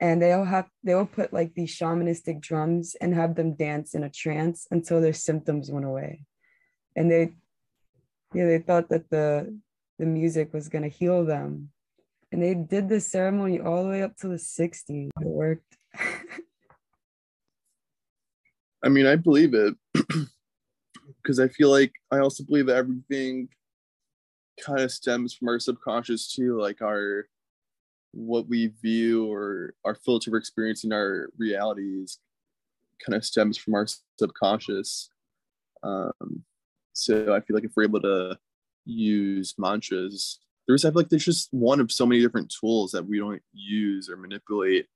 and 0.00 0.20
they'll 0.20 0.44
have 0.44 0.68
they'll 0.82 1.06
put 1.06 1.32
like 1.32 1.54
these 1.54 1.76
shamanistic 1.76 2.40
drums 2.40 2.96
and 3.00 3.14
have 3.14 3.34
them 3.34 3.54
dance 3.54 3.94
in 3.94 4.02
a 4.02 4.10
trance 4.10 4.66
until 4.70 5.00
their 5.00 5.12
symptoms 5.12 5.70
went 5.70 5.86
away, 5.86 6.24
and 6.96 7.10
they 7.10 7.32
yeah, 8.34 8.46
they 8.46 8.58
thought 8.58 8.88
that 8.88 9.10
the 9.10 9.56
the 9.98 10.06
music 10.06 10.52
was 10.52 10.68
gonna 10.68 10.88
heal 10.88 11.24
them. 11.24 11.70
And 12.32 12.42
they 12.42 12.54
did 12.54 12.88
this 12.88 13.10
ceremony 13.10 13.60
all 13.60 13.82
the 13.82 13.90
way 13.90 14.02
up 14.02 14.16
to 14.18 14.28
the 14.28 14.36
60s. 14.36 15.08
It 15.08 15.10
worked. 15.20 15.76
I 18.84 18.88
mean, 18.88 19.04
I 19.06 19.16
believe 19.16 19.52
it 19.52 19.74
because 21.22 21.40
I 21.40 21.48
feel 21.48 21.70
like 21.70 21.92
I 22.10 22.20
also 22.20 22.44
believe 22.44 22.66
that 22.66 22.76
everything 22.76 23.48
kind 24.64 24.80
of 24.80 24.92
stems 24.92 25.34
from 25.34 25.48
our 25.48 25.58
subconscious 25.58 26.32
too, 26.32 26.58
like 26.58 26.82
our 26.82 27.26
what 28.12 28.48
we 28.48 28.72
view 28.82 29.30
or 29.30 29.74
our 29.84 29.94
filter 29.94 30.36
experiencing 30.36 30.92
our 30.92 31.28
realities 31.38 32.18
kind 33.04 33.16
of 33.16 33.24
stems 33.24 33.56
from 33.56 33.74
our 33.74 33.86
subconscious. 34.18 35.10
Um, 35.82 36.44
so 36.92 37.34
I 37.34 37.40
feel 37.40 37.54
like 37.54 37.64
if 37.64 37.72
we're 37.76 37.84
able 37.84 38.02
to 38.02 38.38
use 38.84 39.54
mantras, 39.58 40.38
there's 40.66 40.84
I 40.84 40.90
feel 40.90 40.96
like 40.96 41.08
there's 41.08 41.24
just 41.24 41.48
one 41.52 41.80
of 41.80 41.90
so 41.90 42.06
many 42.06 42.20
different 42.20 42.52
tools 42.60 42.92
that 42.92 43.06
we 43.06 43.18
don't 43.18 43.42
use 43.52 44.08
or 44.10 44.16
manipulate 44.16 44.86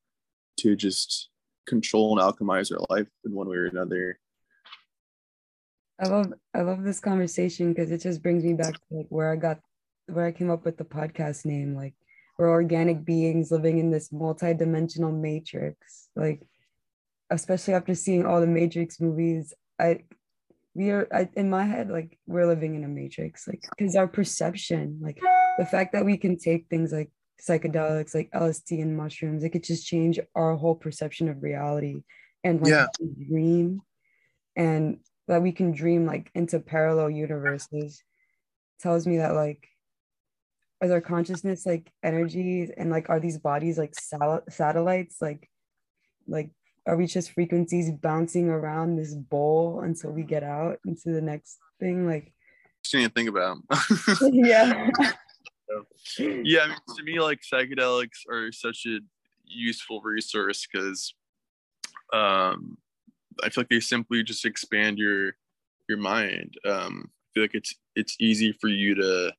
to 0.58 0.76
just 0.76 1.30
control 1.66 2.18
and 2.18 2.20
alchemize 2.20 2.72
our 2.72 2.84
life 2.94 3.08
in 3.24 3.32
one 3.32 3.48
way 3.48 3.56
or 3.56 3.66
another. 3.66 4.18
I 6.00 6.08
love 6.08 6.32
I 6.54 6.62
love 6.62 6.82
this 6.82 7.00
conversation 7.00 7.72
because 7.72 7.90
it 7.90 8.02
just 8.02 8.22
brings 8.22 8.44
me 8.44 8.54
back 8.54 8.74
to 8.74 8.80
like 8.90 9.06
where 9.08 9.32
I 9.32 9.36
got 9.36 9.60
where 10.06 10.26
I 10.26 10.32
came 10.32 10.50
up 10.50 10.64
with 10.64 10.76
the 10.76 10.84
podcast 10.84 11.46
name. 11.46 11.74
Like 11.74 11.94
we're 12.38 12.50
organic 12.50 13.04
beings 13.04 13.50
living 13.50 13.78
in 13.78 13.90
this 13.90 14.12
multi-dimensional 14.12 15.12
matrix. 15.12 16.08
Like 16.16 16.42
especially 17.30 17.74
after 17.74 17.94
seeing 17.94 18.26
all 18.26 18.40
the 18.40 18.46
Matrix 18.46 19.00
movies, 19.00 19.54
I 19.80 20.04
we 20.74 20.90
are 20.90 21.06
I, 21.12 21.28
in 21.34 21.48
my 21.48 21.64
head 21.64 21.88
like 21.88 22.18
we're 22.26 22.46
living 22.46 22.74
in 22.74 22.84
a 22.84 22.88
matrix 22.88 23.46
like 23.46 23.62
because 23.76 23.96
our 23.96 24.08
perception 24.08 24.98
like 25.00 25.20
the 25.58 25.64
fact 25.64 25.92
that 25.92 26.04
we 26.04 26.16
can 26.16 26.36
take 26.36 26.66
things 26.68 26.92
like 26.92 27.10
psychedelics 27.40 28.14
like 28.14 28.30
lsd 28.32 28.82
and 28.82 28.96
mushrooms 28.96 29.44
it 29.44 29.50
could 29.50 29.64
just 29.64 29.86
change 29.86 30.18
our 30.34 30.56
whole 30.56 30.74
perception 30.74 31.28
of 31.28 31.42
reality 31.42 32.02
and 32.42 32.60
like 32.60 32.70
yeah. 32.70 32.86
dream 33.28 33.80
and 34.56 34.98
that 35.28 35.42
we 35.42 35.52
can 35.52 35.72
dream 35.72 36.06
like 36.06 36.30
into 36.34 36.58
parallel 36.58 37.10
universes 37.10 38.02
tells 38.80 39.06
me 39.06 39.18
that 39.18 39.34
like 39.34 39.68
is 40.84 40.90
our 40.90 41.00
consciousness 41.00 41.66
like 41.66 41.90
energies 42.02 42.70
and 42.76 42.90
like 42.90 43.08
are 43.10 43.20
these 43.20 43.38
bodies 43.38 43.78
like 43.78 43.94
sal- 43.94 44.44
satellites 44.48 45.16
like 45.20 45.48
like 46.26 46.50
are 46.86 46.96
we 46.96 47.06
just 47.06 47.32
frequencies 47.32 47.90
bouncing 47.90 48.48
around 48.48 48.96
this 48.96 49.14
bowl 49.14 49.80
until 49.80 50.10
we 50.10 50.22
get 50.22 50.42
out 50.42 50.78
into 50.86 51.10
the 51.10 51.20
next 51.20 51.58
thing? 51.80 52.06
Like, 52.06 52.32
interesting 52.78 53.04
to 53.04 53.08
think 53.10 53.28
about. 53.28 53.58
yeah. 54.32 54.90
yeah, 56.18 56.60
I 56.62 56.68
mean, 56.68 56.76
to 56.96 57.02
me, 57.04 57.20
like 57.20 57.40
psychedelics 57.40 58.28
are 58.30 58.52
such 58.52 58.84
a 58.86 58.98
useful 59.46 60.00
resource 60.02 60.66
because 60.70 61.14
um, 62.12 62.76
I 63.42 63.48
feel 63.48 63.62
like 63.62 63.70
they 63.70 63.80
simply 63.80 64.22
just 64.22 64.44
expand 64.44 64.98
your 64.98 65.32
your 65.88 65.98
mind. 65.98 66.54
Um, 66.66 67.10
I 67.10 67.28
feel 67.32 67.44
like 67.44 67.54
it's 67.54 67.74
it's 67.96 68.16
easy 68.20 68.52
for 68.52 68.68
you 68.68 68.94
to 68.96 69.32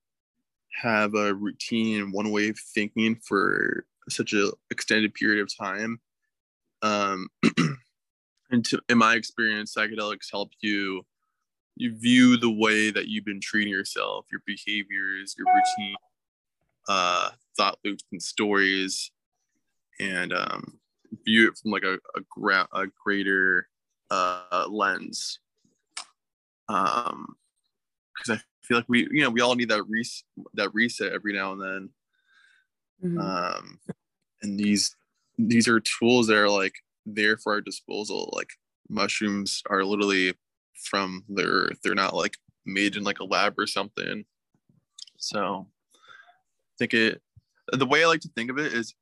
have 0.82 1.14
a 1.16 1.34
routine, 1.34 2.02
and 2.02 2.14
one 2.14 2.32
way 2.32 2.50
of 2.50 2.60
thinking 2.60 3.16
for 3.16 3.86
such 4.10 4.34
a 4.34 4.52
extended 4.70 5.14
period 5.14 5.42
of 5.42 5.50
time 5.58 6.00
um, 6.82 7.28
and 8.52 8.64
to, 8.66 8.80
in 8.90 8.98
my 8.98 9.16
experience, 9.16 9.74
psychedelics 9.76 10.32
help 10.32 10.52
you 10.62 11.06
you 11.78 11.94
view 11.98 12.38
the 12.38 12.50
way 12.50 12.90
that 12.90 13.10
you've 13.10 13.26
been 13.26 13.42
treating 13.42 13.74
yourself, 13.74 14.26
your 14.32 14.42
behaviors, 14.46 15.36
your 15.38 15.46
routine, 15.48 15.96
uh, 16.88 17.32
thought 17.58 17.78
loops, 17.84 18.06
and 18.14 18.22
stories, 18.22 19.12
and 20.00 20.32
um, 20.32 20.80
view 21.26 21.50
it 21.50 21.58
from 21.58 21.72
like 21.72 21.84
a 21.84 21.96
a, 22.16 22.22
gra- 22.30 22.70
a 22.74 22.86
greater 23.04 23.68
uh, 24.10 24.68
lens. 24.70 25.40
Um, 26.70 27.36
because 28.16 28.40
I 28.40 28.44
feel 28.66 28.78
like 28.78 28.90
we, 28.90 29.08
you 29.12 29.22
know, 29.22 29.30
we 29.30 29.42
all 29.42 29.56
need 29.56 29.70
that 29.70 29.84
res- 29.88 30.24
that 30.54 30.74
reset 30.74 31.14
every 31.14 31.34
now 31.34 31.54
and 31.54 31.62
then. 31.62 31.90
Mm-hmm. 33.04 33.20
Um, 33.20 33.80
and 34.42 34.60
these 34.60 34.96
these 35.38 35.68
are 35.68 35.80
tools 35.80 36.28
that 36.28 36.38
are 36.38 36.50
like 36.50 36.74
there 37.06 37.38
for 37.38 37.54
our 37.54 37.62
disposal. 37.62 38.32
Like 38.34 38.50
mushrooms 38.90 39.62
are 39.70 39.84
literally 39.84 40.34
from 40.84 41.24
the 41.30 41.44
earth. 41.44 41.80
They're 41.84 41.96
not 41.96 42.16
like 42.16 42.38
made 42.66 42.96
in 42.96 43.04
like 43.04 43.20
a 43.20 43.26
lab 43.26 43.56
or 43.58 43.68
something. 43.68 44.26
So 45.18 45.68
I 45.94 46.76
think 46.80 46.94
it 46.94 47.22
the 47.72 47.86
way 47.86 48.04
I 48.04 48.08
like 48.08 48.22
to 48.22 48.30
think 48.36 48.50
of 48.50 48.58
it 48.58 48.74
is 48.74 48.94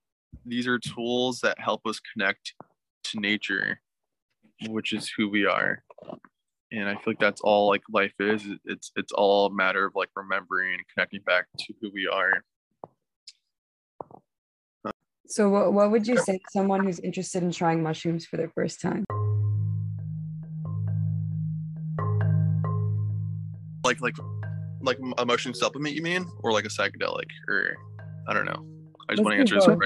these 0.46 0.68
are 0.68 0.80
tools 0.80 1.40
that 1.42 1.60
help 1.60 1.86
us 1.86 2.00
connect 2.00 2.54
to 3.06 3.20
nature, 3.20 3.80
which 4.68 4.94
is 4.94 5.12
who 5.16 5.30
we 5.30 5.46
are. 5.46 5.84
And 6.74 6.90
I 6.90 6.94
feel 6.96 7.04
like 7.08 7.20
that's 7.20 7.42
all 7.42 7.68
like 7.70 7.84
life 7.92 8.14
is. 8.20 8.44
It's 8.66 8.92
it's 8.96 9.12
all 9.12 9.46
a 9.46 9.54
matter 9.54 9.86
of 9.86 9.94
like 9.96 10.10
remembering 10.16 10.74
and 10.74 10.82
connecting 10.92 11.22
back 11.22 11.46
to 11.60 11.74
who 11.80 11.92
we 11.94 12.08
are. 12.12 12.44
So, 15.28 15.50
what, 15.50 15.72
what 15.72 15.92
would 15.92 16.08
you 16.08 16.18
say 16.18 16.34
to 16.34 16.44
someone 16.52 16.84
who's 16.84 17.00
interested 17.00 17.44
in 17.44 17.52
trying 17.52 17.82
mushrooms 17.82 18.26
for 18.26 18.38
their 18.38 18.50
first 18.50 18.82
time? 18.82 19.06
Like, 23.86 24.02
like, 24.02 24.16
like 24.82 24.98
a 25.18 25.26
mushroom 25.26 25.54
supplement, 25.54 25.96
you 25.96 26.02
mean, 26.02 26.26
or 26.44 26.52
like 26.52 26.66
a 26.66 26.70
psychedelic, 26.70 27.30
or 27.48 27.76
I 28.28 28.34
don't 28.34 28.46
know. 28.46 28.66
I 29.10 29.14
just 29.14 29.24
want 29.24 29.36
to 29.36 29.56
answer 29.56 29.78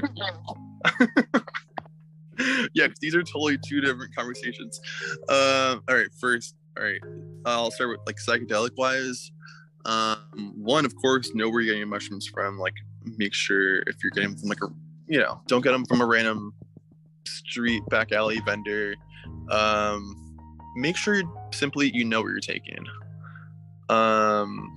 this 1.19 1.43
yeah, 2.73 2.88
these 3.02 3.15
are 3.15 3.23
totally 3.23 3.58
two 3.65 3.82
different 3.82 4.15
conversations. 4.15 4.80
Uh, 5.30 5.78
all 5.88 5.95
right, 5.95 6.08
first, 6.19 6.56
all 6.78 6.84
right, 6.84 7.02
I'll 7.46 7.72
start 7.72 7.90
with 7.90 8.00
like 8.06 8.18
psychedelic 8.18 8.72
wise. 8.78 9.32
Um, 9.86 10.54
one, 10.56 10.86
of 10.86 10.96
course, 10.96 11.34
know 11.34 11.50
where 11.50 11.62
you're 11.62 11.68
getting 11.68 11.80
your 11.80 11.88
mushrooms 11.88 12.28
from. 12.28 12.60
Like, 12.60 12.76
make 13.18 13.34
sure 13.34 13.80
if 13.88 13.96
you're 14.04 14.12
getting 14.12 14.32
them 14.32 14.40
from 14.40 14.50
like 14.50 14.62
a 14.63 14.68
you 15.08 15.20
know, 15.20 15.42
don't 15.48 15.62
get 15.62 15.72
them 15.72 15.86
from 15.86 16.02
a 16.02 16.06
random 16.06 16.54
street 17.26 17.82
back 17.90 18.12
alley 18.12 18.42
vendor. 18.46 18.96
Um, 19.50 20.38
make 20.76 20.98
sure 20.98 21.22
simply 21.52 21.92
you 21.94 22.04
know 22.04 22.22
what 22.22 22.30
you're 22.30 22.40
taking. 22.40 22.86
Um, 23.90 24.74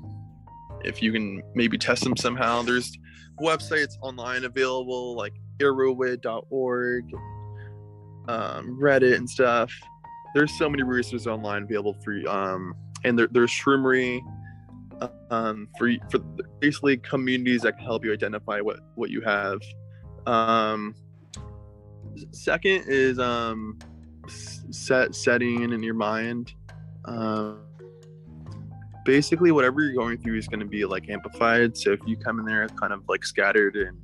if 0.84 1.02
you 1.02 1.12
can 1.12 1.42
maybe 1.54 1.76
test 1.76 2.04
them 2.04 2.16
somehow. 2.16 2.62
There's 2.62 2.96
websites 3.40 3.94
online 4.02 4.44
available 4.44 5.16
like 5.16 5.34
erowid.org, 5.58 7.04
um, 8.28 8.78
Reddit 8.80 9.16
and 9.16 9.28
stuff. 9.28 9.72
There's 10.34 10.56
so 10.56 10.68
many 10.68 10.82
resources 10.82 11.26
online 11.26 11.64
available 11.64 11.96
for 12.04 12.12
you. 12.12 12.28
Um, 12.28 12.74
and 13.04 13.18
there, 13.18 13.28
there's 13.30 13.50
Shroomery 13.50 14.20
um, 15.30 15.68
for 15.78 15.90
for 16.10 16.18
basically 16.60 16.96
communities 16.98 17.62
that 17.62 17.76
can 17.76 17.84
help 17.84 18.04
you 18.04 18.12
identify 18.12 18.60
what 18.60 18.80
what 18.94 19.10
you 19.10 19.20
have. 19.22 19.60
Um, 20.26 20.94
second 22.32 22.84
is 22.86 23.18
um, 23.18 23.78
set 24.28 25.14
setting 25.14 25.62
in 25.62 25.82
your 25.82 25.94
mind. 25.94 26.52
Um, 27.06 27.62
basically, 29.04 29.52
whatever 29.52 29.82
you're 29.82 29.94
going 29.94 30.18
through 30.18 30.36
is 30.36 30.48
going 30.48 30.60
to 30.60 30.66
be 30.66 30.84
like 30.84 31.08
amplified. 31.08 31.76
So 31.76 31.92
if 31.92 32.00
you 32.06 32.16
come 32.16 32.38
in 32.40 32.44
there 32.44 32.68
kind 32.68 32.92
of 32.92 33.02
like 33.08 33.24
scattered 33.24 33.76
and 33.76 33.98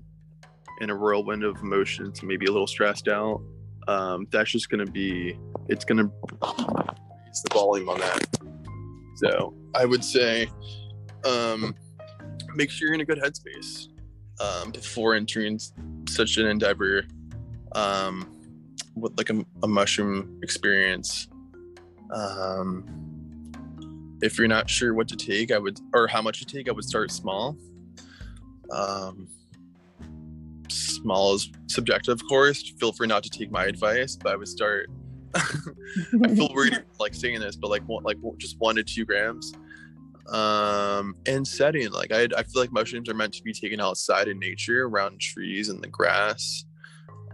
in 0.80 0.90
a 0.90 0.96
whirlwind 0.96 1.42
of 1.42 1.56
emotions, 1.62 2.22
maybe 2.22 2.46
a 2.46 2.52
little 2.52 2.66
stressed 2.66 3.08
out, 3.08 3.42
um, 3.88 4.26
that's 4.30 4.50
just 4.50 4.68
going 4.68 4.84
to 4.84 4.90
be 4.90 5.38
it's 5.68 5.84
going 5.84 5.98
to 5.98 6.04
raise 7.26 7.42
the 7.42 7.50
volume 7.52 7.88
on 7.88 7.98
that. 8.00 8.26
So 9.16 9.54
I 9.74 9.84
would 9.84 10.04
say 10.04 10.48
um, 11.24 11.74
make 12.54 12.70
sure 12.70 12.88
you're 12.88 12.94
in 12.94 13.00
a 13.00 13.04
good 13.04 13.18
headspace 13.18 13.88
um, 14.40 14.70
before 14.72 15.14
entering 15.14 15.58
such 16.08 16.36
an 16.36 16.46
endeavor 16.46 17.04
um, 17.72 18.30
with 18.94 19.16
like 19.16 19.30
a, 19.30 19.44
a 19.62 19.68
mushroom 19.68 20.38
experience. 20.42 21.28
Um, 22.14 22.84
if 24.22 24.38
you're 24.38 24.48
not 24.48 24.68
sure 24.70 24.94
what 24.94 25.08
to 25.08 25.16
take, 25.16 25.50
I 25.50 25.58
would, 25.58 25.78
or 25.92 26.06
how 26.06 26.22
much 26.22 26.38
to 26.40 26.46
take, 26.46 26.68
I 26.68 26.72
would 26.72 26.84
start 26.84 27.10
small. 27.10 27.56
Um, 28.70 29.28
small 30.72 31.34
is 31.34 31.50
subjective, 31.66 32.12
of 32.12 32.28
course. 32.28 32.72
Feel 32.78 32.92
free 32.92 33.06
not 33.06 33.22
to 33.22 33.30
take 33.30 33.50
my 33.50 33.64
advice, 33.66 34.16
but 34.16 34.32
I 34.32 34.36
would 34.36 34.48
start. 34.48 34.90
I 35.34 36.28
feel 36.34 36.48
weird 36.52 36.84
like 36.98 37.14
saying 37.14 37.40
this, 37.40 37.56
but 37.56 37.68
like 37.68 37.82
like 37.86 38.16
just 38.38 38.58
one 38.58 38.76
to 38.76 38.82
two 38.82 39.04
grams 39.04 39.52
um 40.28 41.14
and 41.26 41.46
setting 41.46 41.90
like 41.92 42.12
I, 42.12 42.26
I 42.36 42.42
feel 42.42 42.62
like 42.62 42.72
mushrooms 42.72 43.08
are 43.08 43.14
meant 43.14 43.34
to 43.34 43.42
be 43.42 43.52
taken 43.52 43.80
outside 43.80 44.26
in 44.26 44.38
nature 44.38 44.86
around 44.86 45.20
trees 45.20 45.68
and 45.68 45.82
the 45.82 45.86
grass 45.86 46.64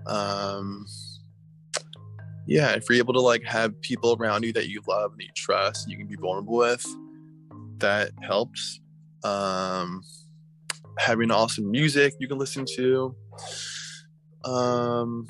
um 0.06 0.84
yeah 2.46 2.72
if 2.72 2.84
you're 2.88 2.98
able 2.98 3.14
to 3.14 3.20
like 3.20 3.42
have 3.44 3.80
people 3.80 4.16
around 4.20 4.44
you 4.44 4.52
that 4.52 4.68
you 4.68 4.82
love 4.86 5.12
and 5.12 5.22
you 5.22 5.28
trust 5.34 5.88
you 5.88 5.96
can 5.96 6.06
be 6.06 6.16
vulnerable 6.16 6.56
with 6.56 6.84
that 7.78 8.10
helps 8.22 8.80
um 9.24 10.02
having 10.98 11.30
awesome 11.30 11.70
music 11.70 12.12
you 12.18 12.28
can 12.28 12.36
listen 12.36 12.66
to 12.76 13.16
um 14.44 15.26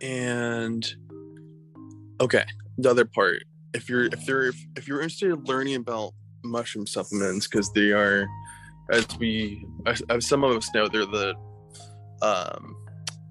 and 0.00 0.94
okay 2.20 2.44
the 2.78 2.90
other 2.90 3.04
part 3.04 3.42
if 3.74 3.88
you're 3.88 4.06
if 4.06 4.24
they're 4.26 4.52
if, 4.76 4.88
you're 4.88 5.00
interested 5.00 5.30
in 5.30 5.44
learning 5.44 5.76
about 5.76 6.12
mushroom 6.44 6.86
supplements 6.86 7.46
because 7.46 7.72
they 7.72 7.92
are 7.92 8.26
as 8.90 9.06
we 9.18 9.64
as, 9.86 10.02
some 10.20 10.44
of 10.44 10.56
us 10.56 10.70
know 10.74 10.88
they're 10.88 11.06
the 11.06 11.34
um 12.22 12.76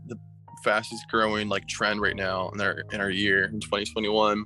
the 0.07 0.17
fastest 0.63 1.03
growing 1.09 1.49
like 1.49 1.67
trend 1.67 2.01
right 2.01 2.15
now 2.15 2.49
in 2.49 2.61
our 2.61 2.83
in 2.91 3.01
our 3.01 3.09
year 3.09 3.45
in 3.45 3.59
2021 3.59 4.45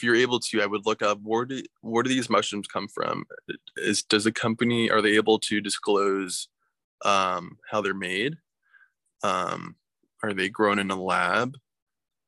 if 0.00 0.04
you're 0.04 0.16
able 0.16 0.40
to 0.40 0.62
i 0.62 0.66
would 0.66 0.86
look 0.86 1.02
up 1.02 1.18
where 1.22 1.44
do 1.44 1.62
where 1.82 2.02
do 2.02 2.08
these 2.08 2.30
mushrooms 2.30 2.66
come 2.66 2.88
from? 2.88 3.26
Is 3.76 4.02
does 4.02 4.24
a 4.24 4.32
company 4.32 4.90
are 4.90 5.02
they 5.02 5.16
able 5.16 5.38
to 5.40 5.60
disclose 5.60 6.48
um 7.04 7.58
how 7.70 7.82
they're 7.82 7.92
made? 7.92 8.38
Um 9.22 9.76
are 10.22 10.32
they 10.32 10.48
grown 10.48 10.78
in 10.78 10.90
a 10.90 11.00
lab 11.00 11.56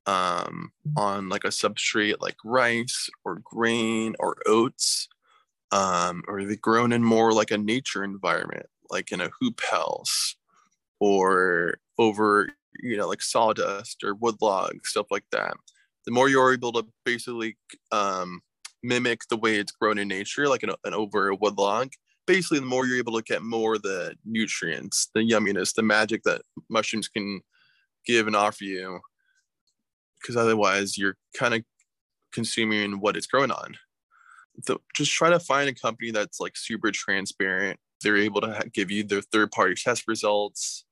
um, 0.06 0.72
on 0.96 1.28
like 1.28 1.44
a 1.44 1.48
substrate 1.48 2.16
like 2.20 2.36
rice 2.44 3.08
or 3.24 3.40
grain 3.44 4.14
or 4.18 4.36
oats, 4.46 5.08
um, 5.70 6.22
or 6.28 6.38
are 6.38 6.44
they 6.44 6.56
grown 6.56 6.92
in 6.92 7.02
more 7.02 7.32
like 7.32 7.50
a 7.50 7.58
nature 7.58 8.04
environment, 8.04 8.66
like 8.90 9.12
in 9.12 9.20
a 9.20 9.30
hoop 9.40 9.60
house 9.70 10.36
or 11.00 11.78
over, 11.98 12.48
you 12.80 12.96
know, 12.96 13.08
like 13.08 13.22
sawdust 13.22 14.02
or 14.02 14.14
wood 14.14 14.36
logs, 14.40 14.88
stuff 14.90 15.06
like 15.10 15.24
that. 15.32 15.54
The 16.06 16.12
more 16.12 16.28
you're 16.28 16.52
able 16.52 16.72
to 16.72 16.84
basically 17.04 17.56
um, 17.90 18.40
mimic 18.82 19.20
the 19.28 19.36
way 19.36 19.56
it's 19.56 19.72
grown 19.72 19.98
in 19.98 20.08
nature, 20.08 20.48
like 20.48 20.62
an, 20.62 20.70
an 20.84 20.94
over 20.94 21.28
a 21.28 21.36
wood 21.36 21.56
log, 21.56 21.90
basically 22.26 22.60
the 22.60 22.66
more 22.66 22.86
you're 22.86 22.98
able 22.98 23.16
to 23.16 23.22
get 23.22 23.42
more 23.42 23.78
the 23.78 24.14
nutrients, 24.24 25.08
the 25.14 25.20
yumminess, 25.20 25.74
the 25.74 25.82
magic 25.82 26.22
that 26.24 26.42
mushrooms 26.68 27.08
can 27.08 27.40
give 28.06 28.26
and 28.26 28.36
offer 28.36 28.64
you 28.64 29.00
because 30.20 30.36
otherwise 30.36 30.96
you're 30.96 31.16
kind 31.36 31.54
of 31.54 31.62
consuming 32.32 33.00
what 33.00 33.16
it's 33.16 33.26
growing 33.26 33.50
on. 33.50 33.76
So 34.64 34.80
just 34.94 35.12
try 35.12 35.30
to 35.30 35.40
find 35.40 35.68
a 35.68 35.74
company 35.74 36.10
that's 36.10 36.40
like 36.40 36.56
super 36.56 36.90
transparent. 36.90 37.78
They're 38.02 38.16
able 38.16 38.40
to 38.42 38.62
give 38.72 38.90
you 38.90 39.02
their 39.02 39.22
third 39.22 39.50
party 39.50 39.74
test 39.74 40.04
results. 40.06 40.84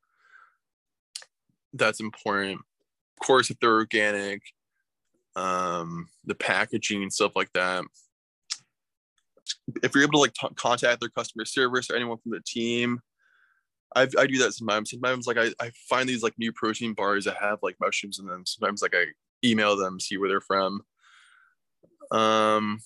That's 1.72 2.00
important. 2.00 2.60
Of 3.20 3.26
course, 3.26 3.50
if 3.50 3.58
they're 3.60 3.74
organic, 3.74 4.42
um, 5.36 6.08
the 6.24 6.34
packaging 6.34 7.02
and 7.02 7.12
stuff 7.12 7.32
like 7.36 7.52
that. 7.54 7.84
If 9.82 9.94
you're 9.94 10.04
able 10.04 10.12
to 10.12 10.18
like 10.18 10.34
t- 10.34 10.54
contact 10.54 11.00
their 11.00 11.08
customer 11.08 11.44
service 11.44 11.90
or 11.90 11.96
anyone 11.96 12.18
from 12.18 12.32
the 12.32 12.42
team, 12.46 13.00
i 13.94 14.02
I 14.02 14.26
do 14.26 14.38
that 14.38 14.52
sometimes. 14.52 14.90
Sometimes 14.90 15.26
like 15.26 15.38
I, 15.38 15.52
I 15.60 15.70
find 15.88 16.08
these 16.08 16.22
like 16.22 16.34
new 16.38 16.52
protein 16.52 16.94
bars 16.94 17.24
that 17.24 17.36
have 17.40 17.58
like 17.62 17.76
mushrooms 17.80 18.18
in 18.18 18.26
them. 18.26 18.44
Sometimes 18.46 18.82
like 18.82 18.94
I 18.94 19.06
email 19.44 19.76
them, 19.76 20.00
see 20.00 20.16
where 20.16 20.28
they're 20.28 20.40
from. 20.40 20.82
Um 22.10 22.80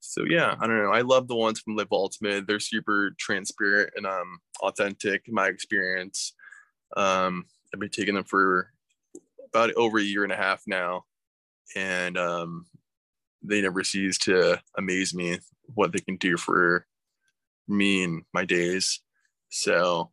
so 0.00 0.24
yeah, 0.24 0.54
I 0.60 0.66
don't 0.66 0.82
know. 0.82 0.92
I 0.92 1.00
love 1.00 1.28
the 1.28 1.36
ones 1.36 1.60
from 1.60 1.76
Live 1.76 1.88
Ultimate. 1.90 2.46
They're 2.46 2.60
super 2.60 3.14
transparent 3.18 3.90
and 3.96 4.06
um 4.06 4.38
authentic 4.60 5.28
in 5.28 5.34
my 5.34 5.48
experience. 5.48 6.34
Um 6.96 7.46
I've 7.72 7.80
been 7.80 7.90
taking 7.90 8.14
them 8.14 8.24
for 8.24 8.72
about 9.48 9.72
over 9.74 9.98
a 9.98 10.02
year 10.02 10.24
and 10.24 10.32
a 10.32 10.36
half 10.36 10.62
now. 10.66 11.04
And 11.74 12.16
um 12.16 12.66
they 13.42 13.60
never 13.60 13.84
cease 13.84 14.18
to 14.18 14.60
amaze 14.76 15.14
me 15.14 15.38
what 15.74 15.92
they 15.92 16.00
can 16.00 16.16
do 16.16 16.36
for 16.36 16.86
me 17.68 18.04
and 18.04 18.22
my 18.32 18.44
days. 18.44 19.00
So 19.50 20.10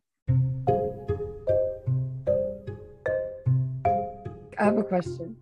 I 4.58 4.64
have 4.64 4.78
a 4.78 4.84
question. 4.84 5.36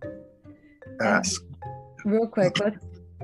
Ask. 1.01 1.41
real 2.05 2.27
quick, 2.27 2.57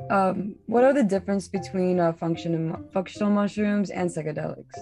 um, 0.10 0.56
what 0.65 0.84
are 0.84 0.93
the 0.93 1.04
difference 1.04 1.47
between 1.47 1.99
uh, 1.99 2.13
functional 2.13 2.80
functional 2.93 3.30
mushrooms 3.30 3.89
and 3.89 4.10
psychedelics? 4.10 4.78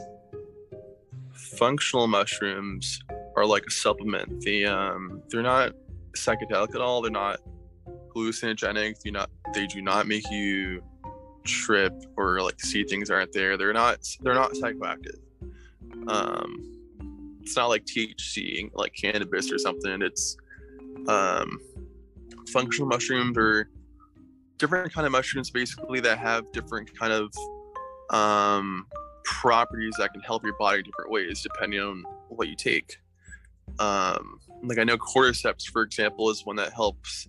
Functional 1.34 2.08
mushrooms 2.08 3.00
are 3.36 3.46
like 3.46 3.66
a 3.68 3.72
supplement. 3.72 4.44
They 4.44 4.66
um, 4.66 5.22
they're 5.30 5.42
not 5.42 5.74
psychedelic 6.16 6.76
at 6.76 6.82
all. 6.82 7.02
They're 7.02 7.12
not 7.12 7.40
hallucinogenic. 8.18 9.02
Do 9.04 9.12
not 9.12 9.30
they 9.54 9.68
do 9.68 9.82
not 9.82 10.08
make 10.08 10.30
you 10.30 10.84
trip 11.44 11.94
or 12.18 12.42
like 12.42 12.60
see 12.60 12.84
things 12.84 13.10
aren't 13.10 13.32
there. 13.34 13.58
They're 13.58 13.74
not 13.74 14.00
they're 14.22 14.34
not 14.34 14.52
psychoactive. 14.52 15.20
Um, 16.08 16.78
it's 17.42 17.56
not 17.56 17.68
like 17.68 17.86
THC, 17.86 18.70
like 18.74 18.94
cannabis 18.94 19.52
or 19.52 19.58
something. 19.58 20.02
It's 20.02 20.38
um, 21.08 21.60
functional 22.50 22.88
mushrooms 22.88 23.38
or 23.38 23.70
different 24.58 24.94
kind 24.94 25.06
of 25.06 25.12
mushrooms, 25.12 25.50
basically 25.50 26.00
that 26.02 26.18
have 26.18 26.52
different 26.52 26.98
kind 26.98 27.14
of 27.14 27.34
um, 28.10 28.88
properties 29.24 29.94
that 30.00 30.12
can 30.14 30.22
help 30.22 30.44
your 30.44 30.58
body 30.58 30.82
different 30.82 31.12
ways 31.12 31.42
depending 31.42 31.80
on 31.80 32.04
what 32.30 32.48
you 32.48 32.56
take. 32.56 32.98
Um, 33.80 34.40
like 34.64 34.80
I 34.80 34.84
know 34.84 34.98
cordyceps, 34.98 35.66
for 35.68 35.84
example, 35.84 36.30
is 36.30 36.46
one 36.46 36.56
that 36.56 36.74
helps 36.74 37.28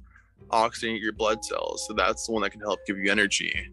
oxygenate 0.49 1.01
your 1.01 1.13
blood 1.13 1.45
cells, 1.45 1.87
so 1.87 1.95
that's 1.95 2.27
the 2.27 2.33
one 2.33 2.43
that 2.43 2.51
can 2.51 2.61
help 2.61 2.81
give 2.87 2.99
you 2.99 3.11
energy. 3.11 3.71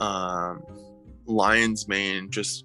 Um, 0.00 0.62
lion's 1.26 1.88
mane 1.88 2.30
just 2.30 2.64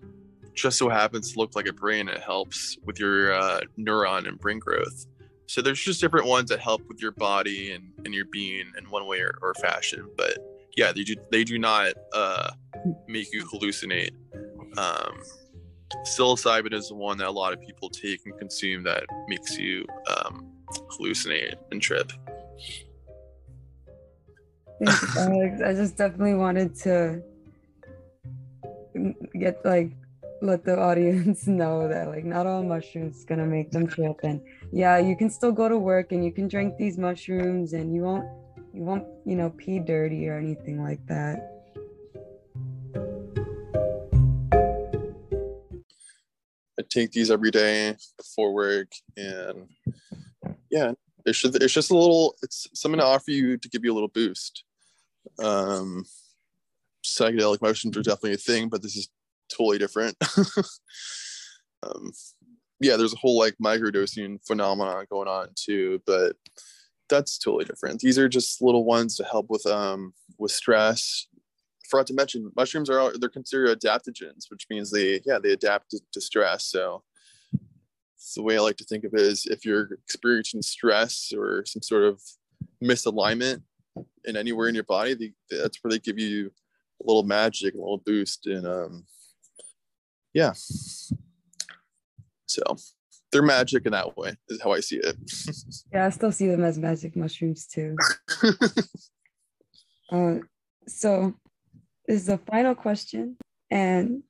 just 0.53 0.79
so 0.79 0.89
happens 0.89 1.33
to 1.33 1.39
look 1.39 1.55
like 1.55 1.67
a 1.67 1.73
brain. 1.73 2.09
It 2.09 2.21
helps 2.21 2.77
with 2.83 2.99
your 2.99 3.33
uh, 3.33 3.61
neuron 3.77 4.27
and 4.27 4.39
brain 4.39 4.57
growth. 4.57 5.05
So 5.45 5.61
there's 5.61 5.79
just 5.79 6.01
different 6.01 6.25
ones 6.25 6.49
that 6.49 6.59
help 6.59 6.81
with 6.89 7.01
your 7.01 7.11
body 7.11 7.71
and, 7.71 7.93
and 8.03 8.13
your 8.13 8.25
being 8.25 8.71
in 8.77 8.89
one 8.89 9.07
way 9.07 9.19
or, 9.19 9.37
or 9.41 9.53
fashion. 9.53 10.09
But 10.17 10.39
yeah, 10.75 10.91
they 10.91 11.03
do 11.03 11.15
they 11.31 11.43
do 11.43 11.57
not 11.57 11.93
uh, 12.13 12.51
make 13.07 13.31
you 13.31 13.45
hallucinate. 13.45 14.11
Um, 14.77 15.21
psilocybin 16.05 16.73
is 16.73 16.89
the 16.89 16.95
one 16.95 17.17
that 17.19 17.27
a 17.27 17.31
lot 17.31 17.53
of 17.53 17.61
people 17.61 17.89
take 17.89 18.21
and 18.25 18.37
consume 18.37 18.83
that 18.83 19.05
makes 19.27 19.57
you 19.57 19.85
um, 20.09 20.51
hallucinate 20.91 21.55
and 21.71 21.81
trip. 21.81 22.11
Thanks, 24.79 25.17
Alex. 25.17 25.61
I 25.61 25.73
just 25.73 25.97
definitely 25.97 26.35
wanted 26.35 26.75
to 26.81 27.21
get 29.39 29.63
like 29.65 29.91
let 30.41 30.63
the 30.63 30.77
audience 30.77 31.47
know 31.61 31.87
that 31.87 32.07
like 32.07 32.25
not 32.25 32.45
all 32.45 32.63
mushrooms 32.63 33.25
gonna 33.25 33.45
make 33.45 33.71
them 33.71 33.87
trip 33.87 34.19
and 34.23 34.41
yeah 34.71 34.97
you 34.97 35.15
can 35.15 35.29
still 35.29 35.51
go 35.51 35.69
to 35.69 35.77
work 35.77 36.11
and 36.11 36.23
you 36.23 36.31
can 36.31 36.47
drink 36.47 36.77
these 36.77 36.97
mushrooms 36.97 37.73
and 37.73 37.93
you 37.93 38.01
won't 38.01 38.25
you 38.73 38.83
won't 38.83 39.05
you 39.25 39.35
know 39.35 39.51
pee 39.51 39.79
dirty 39.79 40.27
or 40.27 40.37
anything 40.37 40.81
like 40.81 41.03
that 41.07 41.57
I 46.79 46.83
take 46.87 47.11
these 47.11 47.31
every 47.31 47.51
day 47.51 47.95
before 48.17 48.53
work, 48.53 48.91
and 49.15 49.67
yeah, 50.69 50.91
it's 51.25 51.39
just 51.39 51.55
it's 51.55 51.73
just 51.73 51.91
a 51.91 51.97
little. 51.97 52.35
It's 52.43 52.67
something 52.73 52.99
to 52.99 53.05
offer 53.05 53.31
you 53.31 53.57
to 53.57 53.69
give 53.69 53.83
you 53.83 53.91
a 53.91 53.95
little 53.95 54.09
boost. 54.09 54.63
Um, 55.39 56.05
psychedelic 57.05 57.61
mushrooms 57.61 57.97
are 57.97 58.03
definitely 58.03 58.33
a 58.33 58.37
thing, 58.37 58.69
but 58.69 58.81
this 58.81 58.95
is 58.95 59.09
totally 59.49 59.77
different. 59.77 60.15
um, 61.83 62.11
yeah, 62.79 62.95
there's 62.95 63.13
a 63.13 63.17
whole 63.17 63.37
like 63.37 63.55
microdosing 63.63 64.39
phenomenon 64.45 65.05
going 65.09 65.27
on 65.27 65.49
too, 65.55 66.01
but 66.05 66.35
that's 67.09 67.37
totally 67.37 67.65
different. 67.65 67.99
These 67.99 68.19
are 68.19 68.29
just 68.29 68.61
little 68.61 68.85
ones 68.85 69.15
to 69.17 69.23
help 69.23 69.47
with 69.49 69.65
um 69.65 70.13
with 70.37 70.51
stress. 70.51 71.27
Forgot 71.89 72.07
to 72.07 72.13
mention 72.13 72.51
mushrooms 72.55 72.89
are 72.89 73.17
they're 73.17 73.29
considered 73.29 73.79
adaptogens, 73.79 74.49
which 74.49 74.67
means 74.69 74.91
they 74.91 75.21
yeah 75.25 75.39
they 75.41 75.53
adapt 75.53 75.91
to, 75.91 76.01
to 76.13 76.21
stress. 76.21 76.65
So 76.65 77.03
the 78.35 78.43
way 78.43 78.57
I 78.57 78.61
like 78.61 78.77
to 78.77 78.83
think 78.83 79.05
of 79.05 79.13
it 79.13 79.21
is 79.21 79.45
if 79.45 79.65
you're 79.65 79.89
experiencing 79.93 80.61
stress 80.61 81.31
or 81.35 81.63
some 81.65 81.81
sort 81.81 82.03
of 82.03 82.21
misalignment 82.83 83.61
in 84.25 84.35
anywhere 84.35 84.67
in 84.67 84.75
your 84.75 84.83
body, 84.83 85.13
they, 85.13 85.31
that's 85.49 85.77
where 85.81 85.91
they 85.91 85.99
give 85.99 86.19
you 86.19 86.51
a 87.01 87.05
little 87.05 87.23
magic, 87.23 87.73
a 87.73 87.77
little 87.77 88.01
boost, 88.05 88.47
and 88.47 88.65
um, 88.65 89.05
yeah. 90.33 90.51
So 92.45 92.63
they're 93.31 93.41
magic 93.41 93.85
in 93.85 93.91
that 93.91 94.17
way 94.17 94.35
is 94.49 94.61
how 94.61 94.71
I 94.71 94.79
see 94.79 94.97
it. 94.97 95.15
yeah, 95.93 96.05
I 96.05 96.09
still 96.09 96.31
see 96.31 96.47
them 96.47 96.63
as 96.63 96.77
magic 96.77 97.15
mushrooms 97.15 97.67
too. 97.67 97.95
uh, 100.11 100.35
so 100.87 101.33
this 102.07 102.21
is 102.21 102.25
the 102.27 102.37
final 102.37 102.75
question, 102.75 103.37
and 103.69 104.23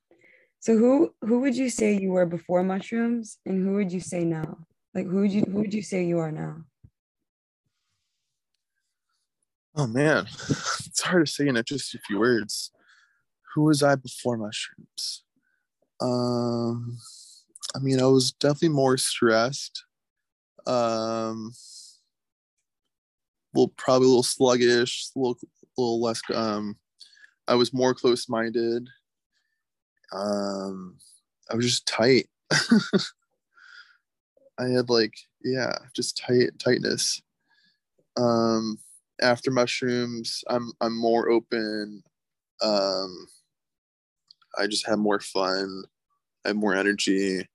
so 0.60 0.76
who 0.76 1.14
who 1.22 1.40
would 1.40 1.56
you 1.56 1.70
say 1.70 1.96
you 1.96 2.10
were 2.10 2.26
before 2.26 2.62
mushrooms, 2.62 3.38
and 3.46 3.64
who 3.64 3.74
would 3.74 3.92
you 3.92 4.00
say 4.00 4.24
now? 4.24 4.58
Like 4.94 5.06
who 5.06 5.20
would 5.20 5.32
you 5.32 5.42
who 5.42 5.60
would 5.60 5.74
you 5.74 5.82
say 5.82 6.04
you 6.04 6.18
are 6.18 6.32
now? 6.32 6.64
Oh 9.76 9.86
man, 9.86 10.26
it's 10.26 11.00
hard 11.02 11.26
to 11.26 11.32
say 11.32 11.46
in 11.46 11.60
just 11.64 11.94
a 11.94 11.98
few 12.06 12.18
words. 12.18 12.70
Who 13.54 13.64
was 13.64 13.82
I 13.82 13.96
before 13.96 14.36
mushrooms? 14.36 15.24
Um, 16.00 16.98
I 17.76 17.80
mean, 17.80 18.00
I 18.00 18.06
was 18.06 18.32
definitely 18.32 18.70
more 18.70 18.96
stressed. 18.98 19.84
Um, 20.66 21.52
well, 23.54 23.72
probably 23.76 24.06
a 24.06 24.08
little 24.08 24.22
sluggish, 24.22 25.08
a 25.14 25.18
little, 25.18 25.38
a 25.42 25.80
little 25.80 26.00
less. 26.00 26.20
Um, 26.34 26.76
I 27.48 27.54
was 27.54 27.72
more 27.72 27.94
close-minded. 27.94 28.88
Um, 30.12 30.96
I 31.50 31.56
was 31.56 31.66
just 31.66 31.86
tight. 31.86 32.28
I 34.58 34.68
had 34.68 34.90
like, 34.90 35.14
yeah, 35.44 35.72
just 35.94 36.16
tight 36.18 36.58
tightness. 36.58 37.22
Um, 38.16 38.78
after 39.20 39.50
mushrooms, 39.50 40.42
I'm 40.48 40.72
I'm 40.80 40.96
more 40.96 41.30
open. 41.30 42.02
Um, 42.62 43.26
I 44.58 44.66
just 44.66 44.86
have 44.86 44.98
more 44.98 45.20
fun. 45.20 45.84
I 46.44 46.48
have 46.48 46.56
more 46.56 46.74
energy, 46.74 47.46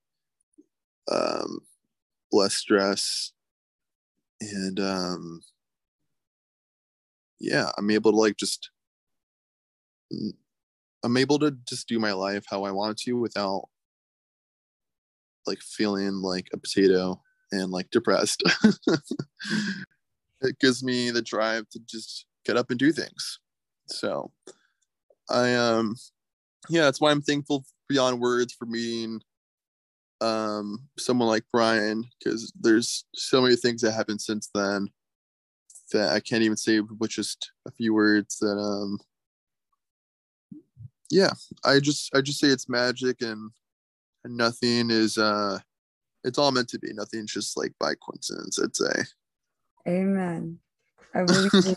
um, 1.12 1.60
less 2.32 2.56
stress, 2.56 3.32
and 4.42 4.80
um, 4.80 5.42
yeah, 7.40 7.72
I'm 7.78 7.90
able 7.92 8.12
to 8.12 8.18
like 8.18 8.38
just. 8.38 8.70
I'm 11.04 11.18
able 11.18 11.40
to 11.40 11.52
just 11.68 11.88
do 11.88 12.00
my 12.00 12.14
life 12.14 12.46
how 12.50 12.64
I 12.64 12.72
want 12.72 12.98
to 13.00 13.14
without 13.14 13.68
like 15.46 15.60
feeling 15.60 16.22
like 16.22 16.48
a 16.54 16.58
potato 16.58 17.22
and 17.52 17.72
like 17.72 17.90
depressed. 17.92 18.44
it 20.44 20.60
gives 20.60 20.84
me 20.84 21.10
the 21.10 21.22
drive 21.22 21.68
to 21.70 21.80
just 21.80 22.26
get 22.46 22.58
up 22.58 22.70
and 22.70 22.80
do 22.80 22.92
things. 22.92 23.40
So 23.88 24.32
I 25.30 25.56
um 25.56 25.96
yeah, 26.70 26.84
that's 26.84 27.02
why 27.02 27.12
I'm 27.12 27.22
thankful 27.22 27.66
beyond 27.90 28.20
words 28.20 28.54
for 28.54 28.66
meeting 28.66 29.22
um, 30.24 30.88
someone 30.98 31.28
like 31.28 31.44
Brian 31.52 32.06
because 32.18 32.52
there's 32.60 33.06
so 33.14 33.42
many 33.42 33.58
things 33.58 33.82
that 33.82 33.92
happened 33.92 34.22
since 34.22 34.50
then 34.56 34.88
that 35.92 36.14
I 36.14 36.22
can't 36.22 36.44
even 36.44 36.56
say 36.56 36.80
with 36.80 37.12
just 37.12 37.52
a 37.68 37.72
few 37.72 37.94
words 37.94 38.40
that 38.40 38.58
um 38.58 39.00
yeah 41.12 41.32
I 41.66 41.80
just 41.80 42.16
I 42.16 42.22
just 42.22 42.40
say 42.40 42.48
it's 42.48 42.70
magic 42.70 43.22
and, 43.22 43.52
and 44.24 44.38
nothing 44.38 44.90
is 44.90 45.18
uh 45.18 45.60
it's 46.24 46.38
all 46.38 46.52
meant 46.52 46.70
to 46.70 46.80
be 46.80 46.94
nothing's 46.94 47.34
just 47.34 47.58
like 47.58 47.74
by 47.80 47.94
coincidence 47.96 48.60
I'd 48.60 48.76
say 48.76 49.04
amen 49.88 50.60
I 51.14 51.24
believe 51.24 51.54
in 51.54 51.76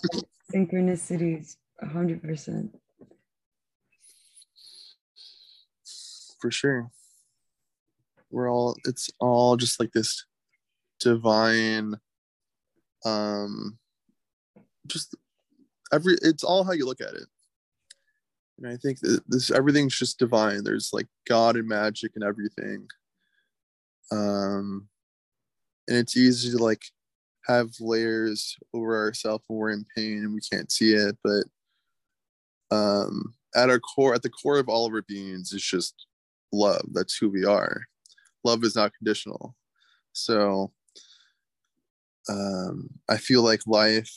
synchronicities 0.53 1.57
100% 1.83 2.71
for 6.41 6.51
sure. 6.51 6.91
We're 8.31 8.51
all 8.51 8.77
it's 8.85 9.11
all 9.21 9.57
just 9.57 9.81
like 9.81 9.93
this 9.93 10.25
divine 11.01 11.97
um 13.05 13.79
just 14.87 15.15
every 15.93 16.17
it's 16.23 16.43
all 16.43 16.65
how 16.65 16.73
you 16.73 16.87
look 16.87 17.01
at 17.01 17.15
it. 17.15 17.27
And 18.59 18.69
I 18.69 18.77
think 18.77 19.01
that 19.01 19.23
this 19.29 19.51
everything's 19.51 19.99
just 19.99 20.19
divine. 20.19 20.65
There's 20.65 20.91
like 20.93 21.07
God 21.29 21.57
and 21.57 21.69
magic 21.69 22.13
and 22.15 22.25
everything. 22.25 22.89
Um 24.11 24.89
and 25.89 25.97
it's 25.97 26.17
easy 26.17 26.51
to 26.51 26.59
like 26.59 26.83
have 27.47 27.71
layers 27.81 28.57
over 28.75 28.97
ourselves 28.97 29.45
when 29.47 29.59
we're 29.59 29.71
in 29.71 29.87
pain 29.97 30.19
and 30.19 30.35
we 30.35 30.41
can't 30.41 30.71
see 30.73 30.93
it, 30.95 31.17
but 31.25 31.45
um 32.71 33.35
at 33.55 33.71
our 33.71 33.79
core 33.79 34.15
at 34.15 34.23
the 34.23 34.31
core 34.31 34.59
of 34.59 34.69
all 34.69 34.87
of 34.87 34.93
our 34.93 35.03
beings 35.03 35.53
is 35.53 35.63
just 35.63 36.07
love. 36.53 36.85
That's 36.93 37.17
who 37.17 37.31
we 37.31 37.45
are. 37.45 37.83
Love 38.45 38.65
is 38.65 38.77
not 38.77 38.93
conditional. 38.95 39.55
So 40.13 40.73
um, 42.29 42.89
I 43.09 43.17
feel 43.17 43.43
like 43.43 43.61
life 43.67 44.13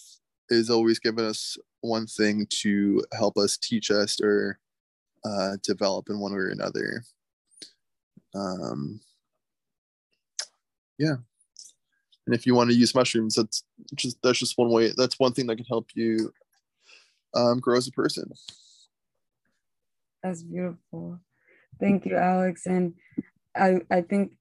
is 0.50 0.70
always 0.70 1.00
giving 1.00 1.26
us 1.26 1.58
one 1.82 2.08
thing 2.08 2.48
to 2.62 3.04
help 3.14 3.38
us 3.38 3.58
teach 3.58 3.92
us 3.92 4.20
or 4.22 4.60
uh, 5.26 5.58
develop 5.64 6.10
in 6.10 6.20
one 6.20 6.32
way 6.32 6.40
or 6.40 6.50
another. 6.50 7.04
Um, 8.36 9.00
yeah. 10.98 11.16
And 12.30 12.36
if 12.36 12.46
you 12.46 12.54
want 12.54 12.70
to 12.70 12.76
use 12.76 12.94
mushrooms, 12.94 13.34
that's 13.34 13.64
just 13.96 14.22
that's 14.22 14.38
just 14.38 14.56
one 14.56 14.70
way. 14.70 14.94
That's 14.96 15.18
one 15.18 15.34
thing 15.34 15.48
that 15.48 15.56
can 15.56 15.66
help 15.66 15.88
you 15.96 16.32
um, 17.34 17.58
grow 17.60 17.76
as 17.76 17.88
a 17.88 17.92
person. 17.92 18.32
That's 20.22 20.44
beautiful. 20.44 21.20
Thank 21.80 22.06
you, 22.06 22.18
Alex. 22.18 22.68
And 22.68 22.94
I, 23.58 23.82
I 23.90 24.02
think 24.02 24.34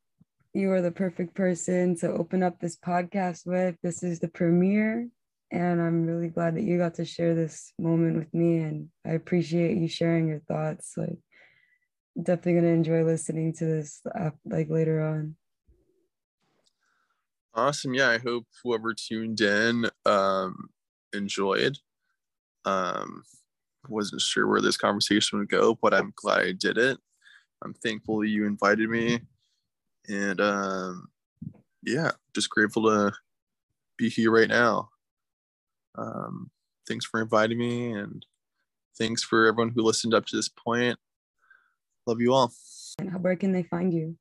you 0.53 0.70
are 0.72 0.82
the 0.82 0.91
perfect 0.91 1.34
person 1.34 1.97
to 2.01 2.12
open 2.12 2.43
up 2.43 2.61
this 2.61 2.76
podcast 2.76 3.47
with. 3.47 3.76
This 3.82 4.03
is 4.03 4.20
the 4.20 4.28
premiere. 4.28 5.09
And 5.51 5.80
I'm 5.80 6.05
really 6.05 6.28
glad 6.28 6.57
that 6.57 6.64
you 6.64 6.76
got 6.76 6.93
to 6.97 7.07
share 7.07 7.34
this 7.34 7.72
moment 7.78 8.18
with 8.18 8.34
me. 8.34 8.59
And 8.59 8.89
I 9.07 9.12
appreciate 9.12 9.78
you 9.78 9.89
sharing 9.89 10.28
your 10.28 10.41
thoughts. 10.41 10.93
Like, 10.95 11.16
definitely 12.22 12.61
going 12.61 12.64
to 12.64 12.70
enjoy 12.70 13.05
listening 13.05 13.55
to 13.55 13.64
this 13.64 14.03
like 14.45 14.68
later 14.68 15.01
on. 15.01 15.36
Awesome. 17.59 17.92
Yeah. 17.92 18.09
I 18.09 18.18
hope 18.18 18.46
whoever 18.62 18.94
tuned 18.94 19.40
in 19.40 19.90
um, 20.06 20.68
enjoyed. 21.12 21.76
Um, 22.64 23.24
wasn't 23.88 24.20
sure 24.20 24.46
where 24.46 24.61
this 24.61 24.76
conversation 24.76 25.40
would 25.40 25.48
go, 25.48 25.74
but 25.74 25.92
I'm 25.92 26.12
glad 26.14 26.42
I 26.42 26.52
did 26.52 26.78
it. 26.78 26.98
I'm 27.64 27.74
thankful 27.74 28.24
you 28.24 28.46
invited 28.46 28.88
me. 28.88 29.18
And 30.09 30.40
um, 30.40 31.09
yeah, 31.82 32.12
just 32.32 32.48
grateful 32.48 32.84
to 32.84 33.12
be 33.96 34.09
here 34.09 34.30
right 34.30 34.48
now. 34.48 34.90
Um, 35.96 36.52
thanks 36.86 37.06
for 37.06 37.20
inviting 37.20 37.59
me 37.59 37.90
and 37.90 38.24
thanks 38.96 39.24
for 39.24 39.46
everyone 39.46 39.72
who 39.74 39.82
listened 39.82 40.14
up 40.14 40.26
to 40.26 40.36
this 40.36 40.48
point. 40.48 40.96
Love 42.06 42.20
you 42.20 42.32
all. 42.32 42.52
And 43.00 43.20
where 43.20 43.34
can 43.34 43.50
they 43.50 43.64
find 43.64 43.92
you? 43.92 44.16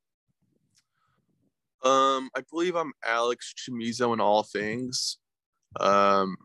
Um, 1.84 2.30
I 2.34 2.42
believe 2.50 2.74
I'm 2.74 2.92
Alex 3.04 3.54
Chamizo 3.56 4.12
in 4.12 4.20
all 4.20 4.42
things. 4.42 5.18
Um, 5.78 6.36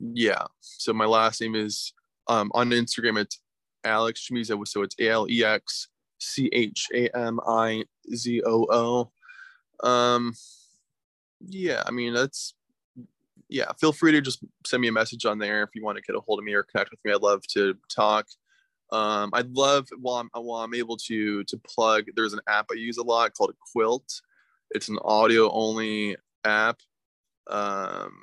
yeah. 0.00 0.44
So 0.60 0.92
my 0.92 1.06
last 1.06 1.40
name 1.40 1.54
is 1.54 1.92
um, 2.28 2.50
on 2.54 2.70
Instagram. 2.70 3.20
It's 3.20 3.40
Alex 3.84 4.26
Chamizo. 4.28 4.66
So 4.66 4.82
it's 4.82 4.96
A 4.98 5.08
L 5.08 5.26
E 5.30 5.44
X 5.44 5.88
C 6.18 6.48
H 6.52 6.88
A 6.94 7.08
M 7.16 7.40
I 7.46 7.84
Z 8.14 8.42
O 8.44 8.66
O. 9.82 9.88
Um, 9.88 10.34
yeah, 11.40 11.82
I 11.86 11.90
mean 11.90 12.14
that's 12.14 12.54
yeah. 13.48 13.70
Feel 13.80 13.92
free 13.92 14.12
to 14.12 14.20
just 14.20 14.40
send 14.66 14.80
me 14.80 14.88
a 14.88 14.92
message 14.92 15.26
on 15.26 15.38
there 15.38 15.62
if 15.62 15.70
you 15.74 15.84
want 15.84 15.96
to 15.96 16.02
get 16.02 16.16
a 16.16 16.20
hold 16.20 16.38
of 16.38 16.44
me 16.44 16.54
or 16.54 16.62
connect 16.62 16.90
with 16.90 17.00
me. 17.04 17.12
I'd 17.12 17.22
love 17.22 17.42
to 17.48 17.76
talk. 17.88 18.26
Um, 18.90 19.30
I'd 19.32 19.52
love 19.52 19.88
while 20.00 20.16
I'm 20.16 20.30
while 20.34 20.62
I'm 20.62 20.74
able 20.74 20.96
to 21.08 21.44
to 21.44 21.58
plug. 21.58 22.06
There's 22.14 22.32
an 22.32 22.40
app 22.48 22.66
I 22.70 22.74
use 22.74 22.98
a 22.98 23.02
lot 23.02 23.34
called 23.34 23.54
Quilt. 23.72 24.20
It's 24.74 24.88
an 24.88 24.98
audio 25.04 25.50
only 25.52 26.16
app. 26.44 26.78
Um, 27.48 28.22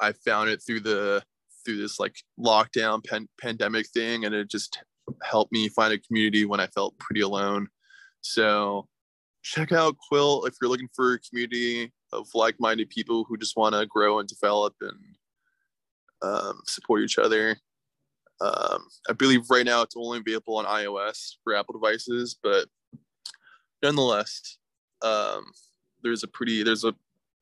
I 0.00 0.12
found 0.12 0.50
it 0.50 0.62
through 0.64 0.80
the 0.80 1.22
through 1.64 1.76
this 1.76 2.00
like 2.00 2.16
lockdown 2.38 3.04
pan- 3.04 3.28
pandemic 3.40 3.86
thing, 3.88 4.24
and 4.24 4.34
it 4.34 4.50
just 4.50 4.82
helped 5.22 5.52
me 5.52 5.68
find 5.68 5.92
a 5.92 5.98
community 5.98 6.44
when 6.44 6.60
I 6.60 6.66
felt 6.68 6.98
pretty 6.98 7.20
alone. 7.20 7.68
So 8.22 8.88
check 9.42 9.72
out 9.72 9.96
Quilt 10.08 10.46
if 10.48 10.54
you're 10.60 10.70
looking 10.70 10.88
for 10.94 11.14
a 11.14 11.18
community 11.20 11.92
of 12.12 12.28
like-minded 12.34 12.90
people 12.90 13.24
who 13.24 13.36
just 13.36 13.56
want 13.56 13.74
to 13.74 13.86
grow 13.86 14.18
and 14.18 14.28
develop 14.28 14.74
and 14.80 14.98
um, 16.22 16.60
support 16.66 17.02
each 17.02 17.18
other. 17.18 17.56
Um, 18.40 18.82
I 19.08 19.12
believe 19.12 19.50
right 19.50 19.66
now 19.66 19.82
it's 19.82 19.96
only 19.96 20.18
available 20.18 20.56
on 20.56 20.64
iOS 20.64 21.36
for 21.44 21.54
Apple 21.54 21.78
devices, 21.78 22.36
but 22.42 22.66
nonetheless, 23.82 24.58
um, 25.02 25.44
there's 26.02 26.22
a 26.22 26.28
pretty 26.28 26.62
there's 26.62 26.84
a 26.84 26.94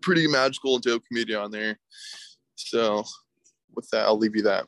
pretty 0.02 0.26
magical 0.26 0.78
dope 0.78 1.04
community 1.06 1.34
on 1.34 1.50
there. 1.50 1.78
So 2.54 3.04
with 3.74 3.88
that, 3.90 4.06
I'll 4.06 4.18
leave 4.18 4.36
you 4.36 4.42
that. 4.42 4.66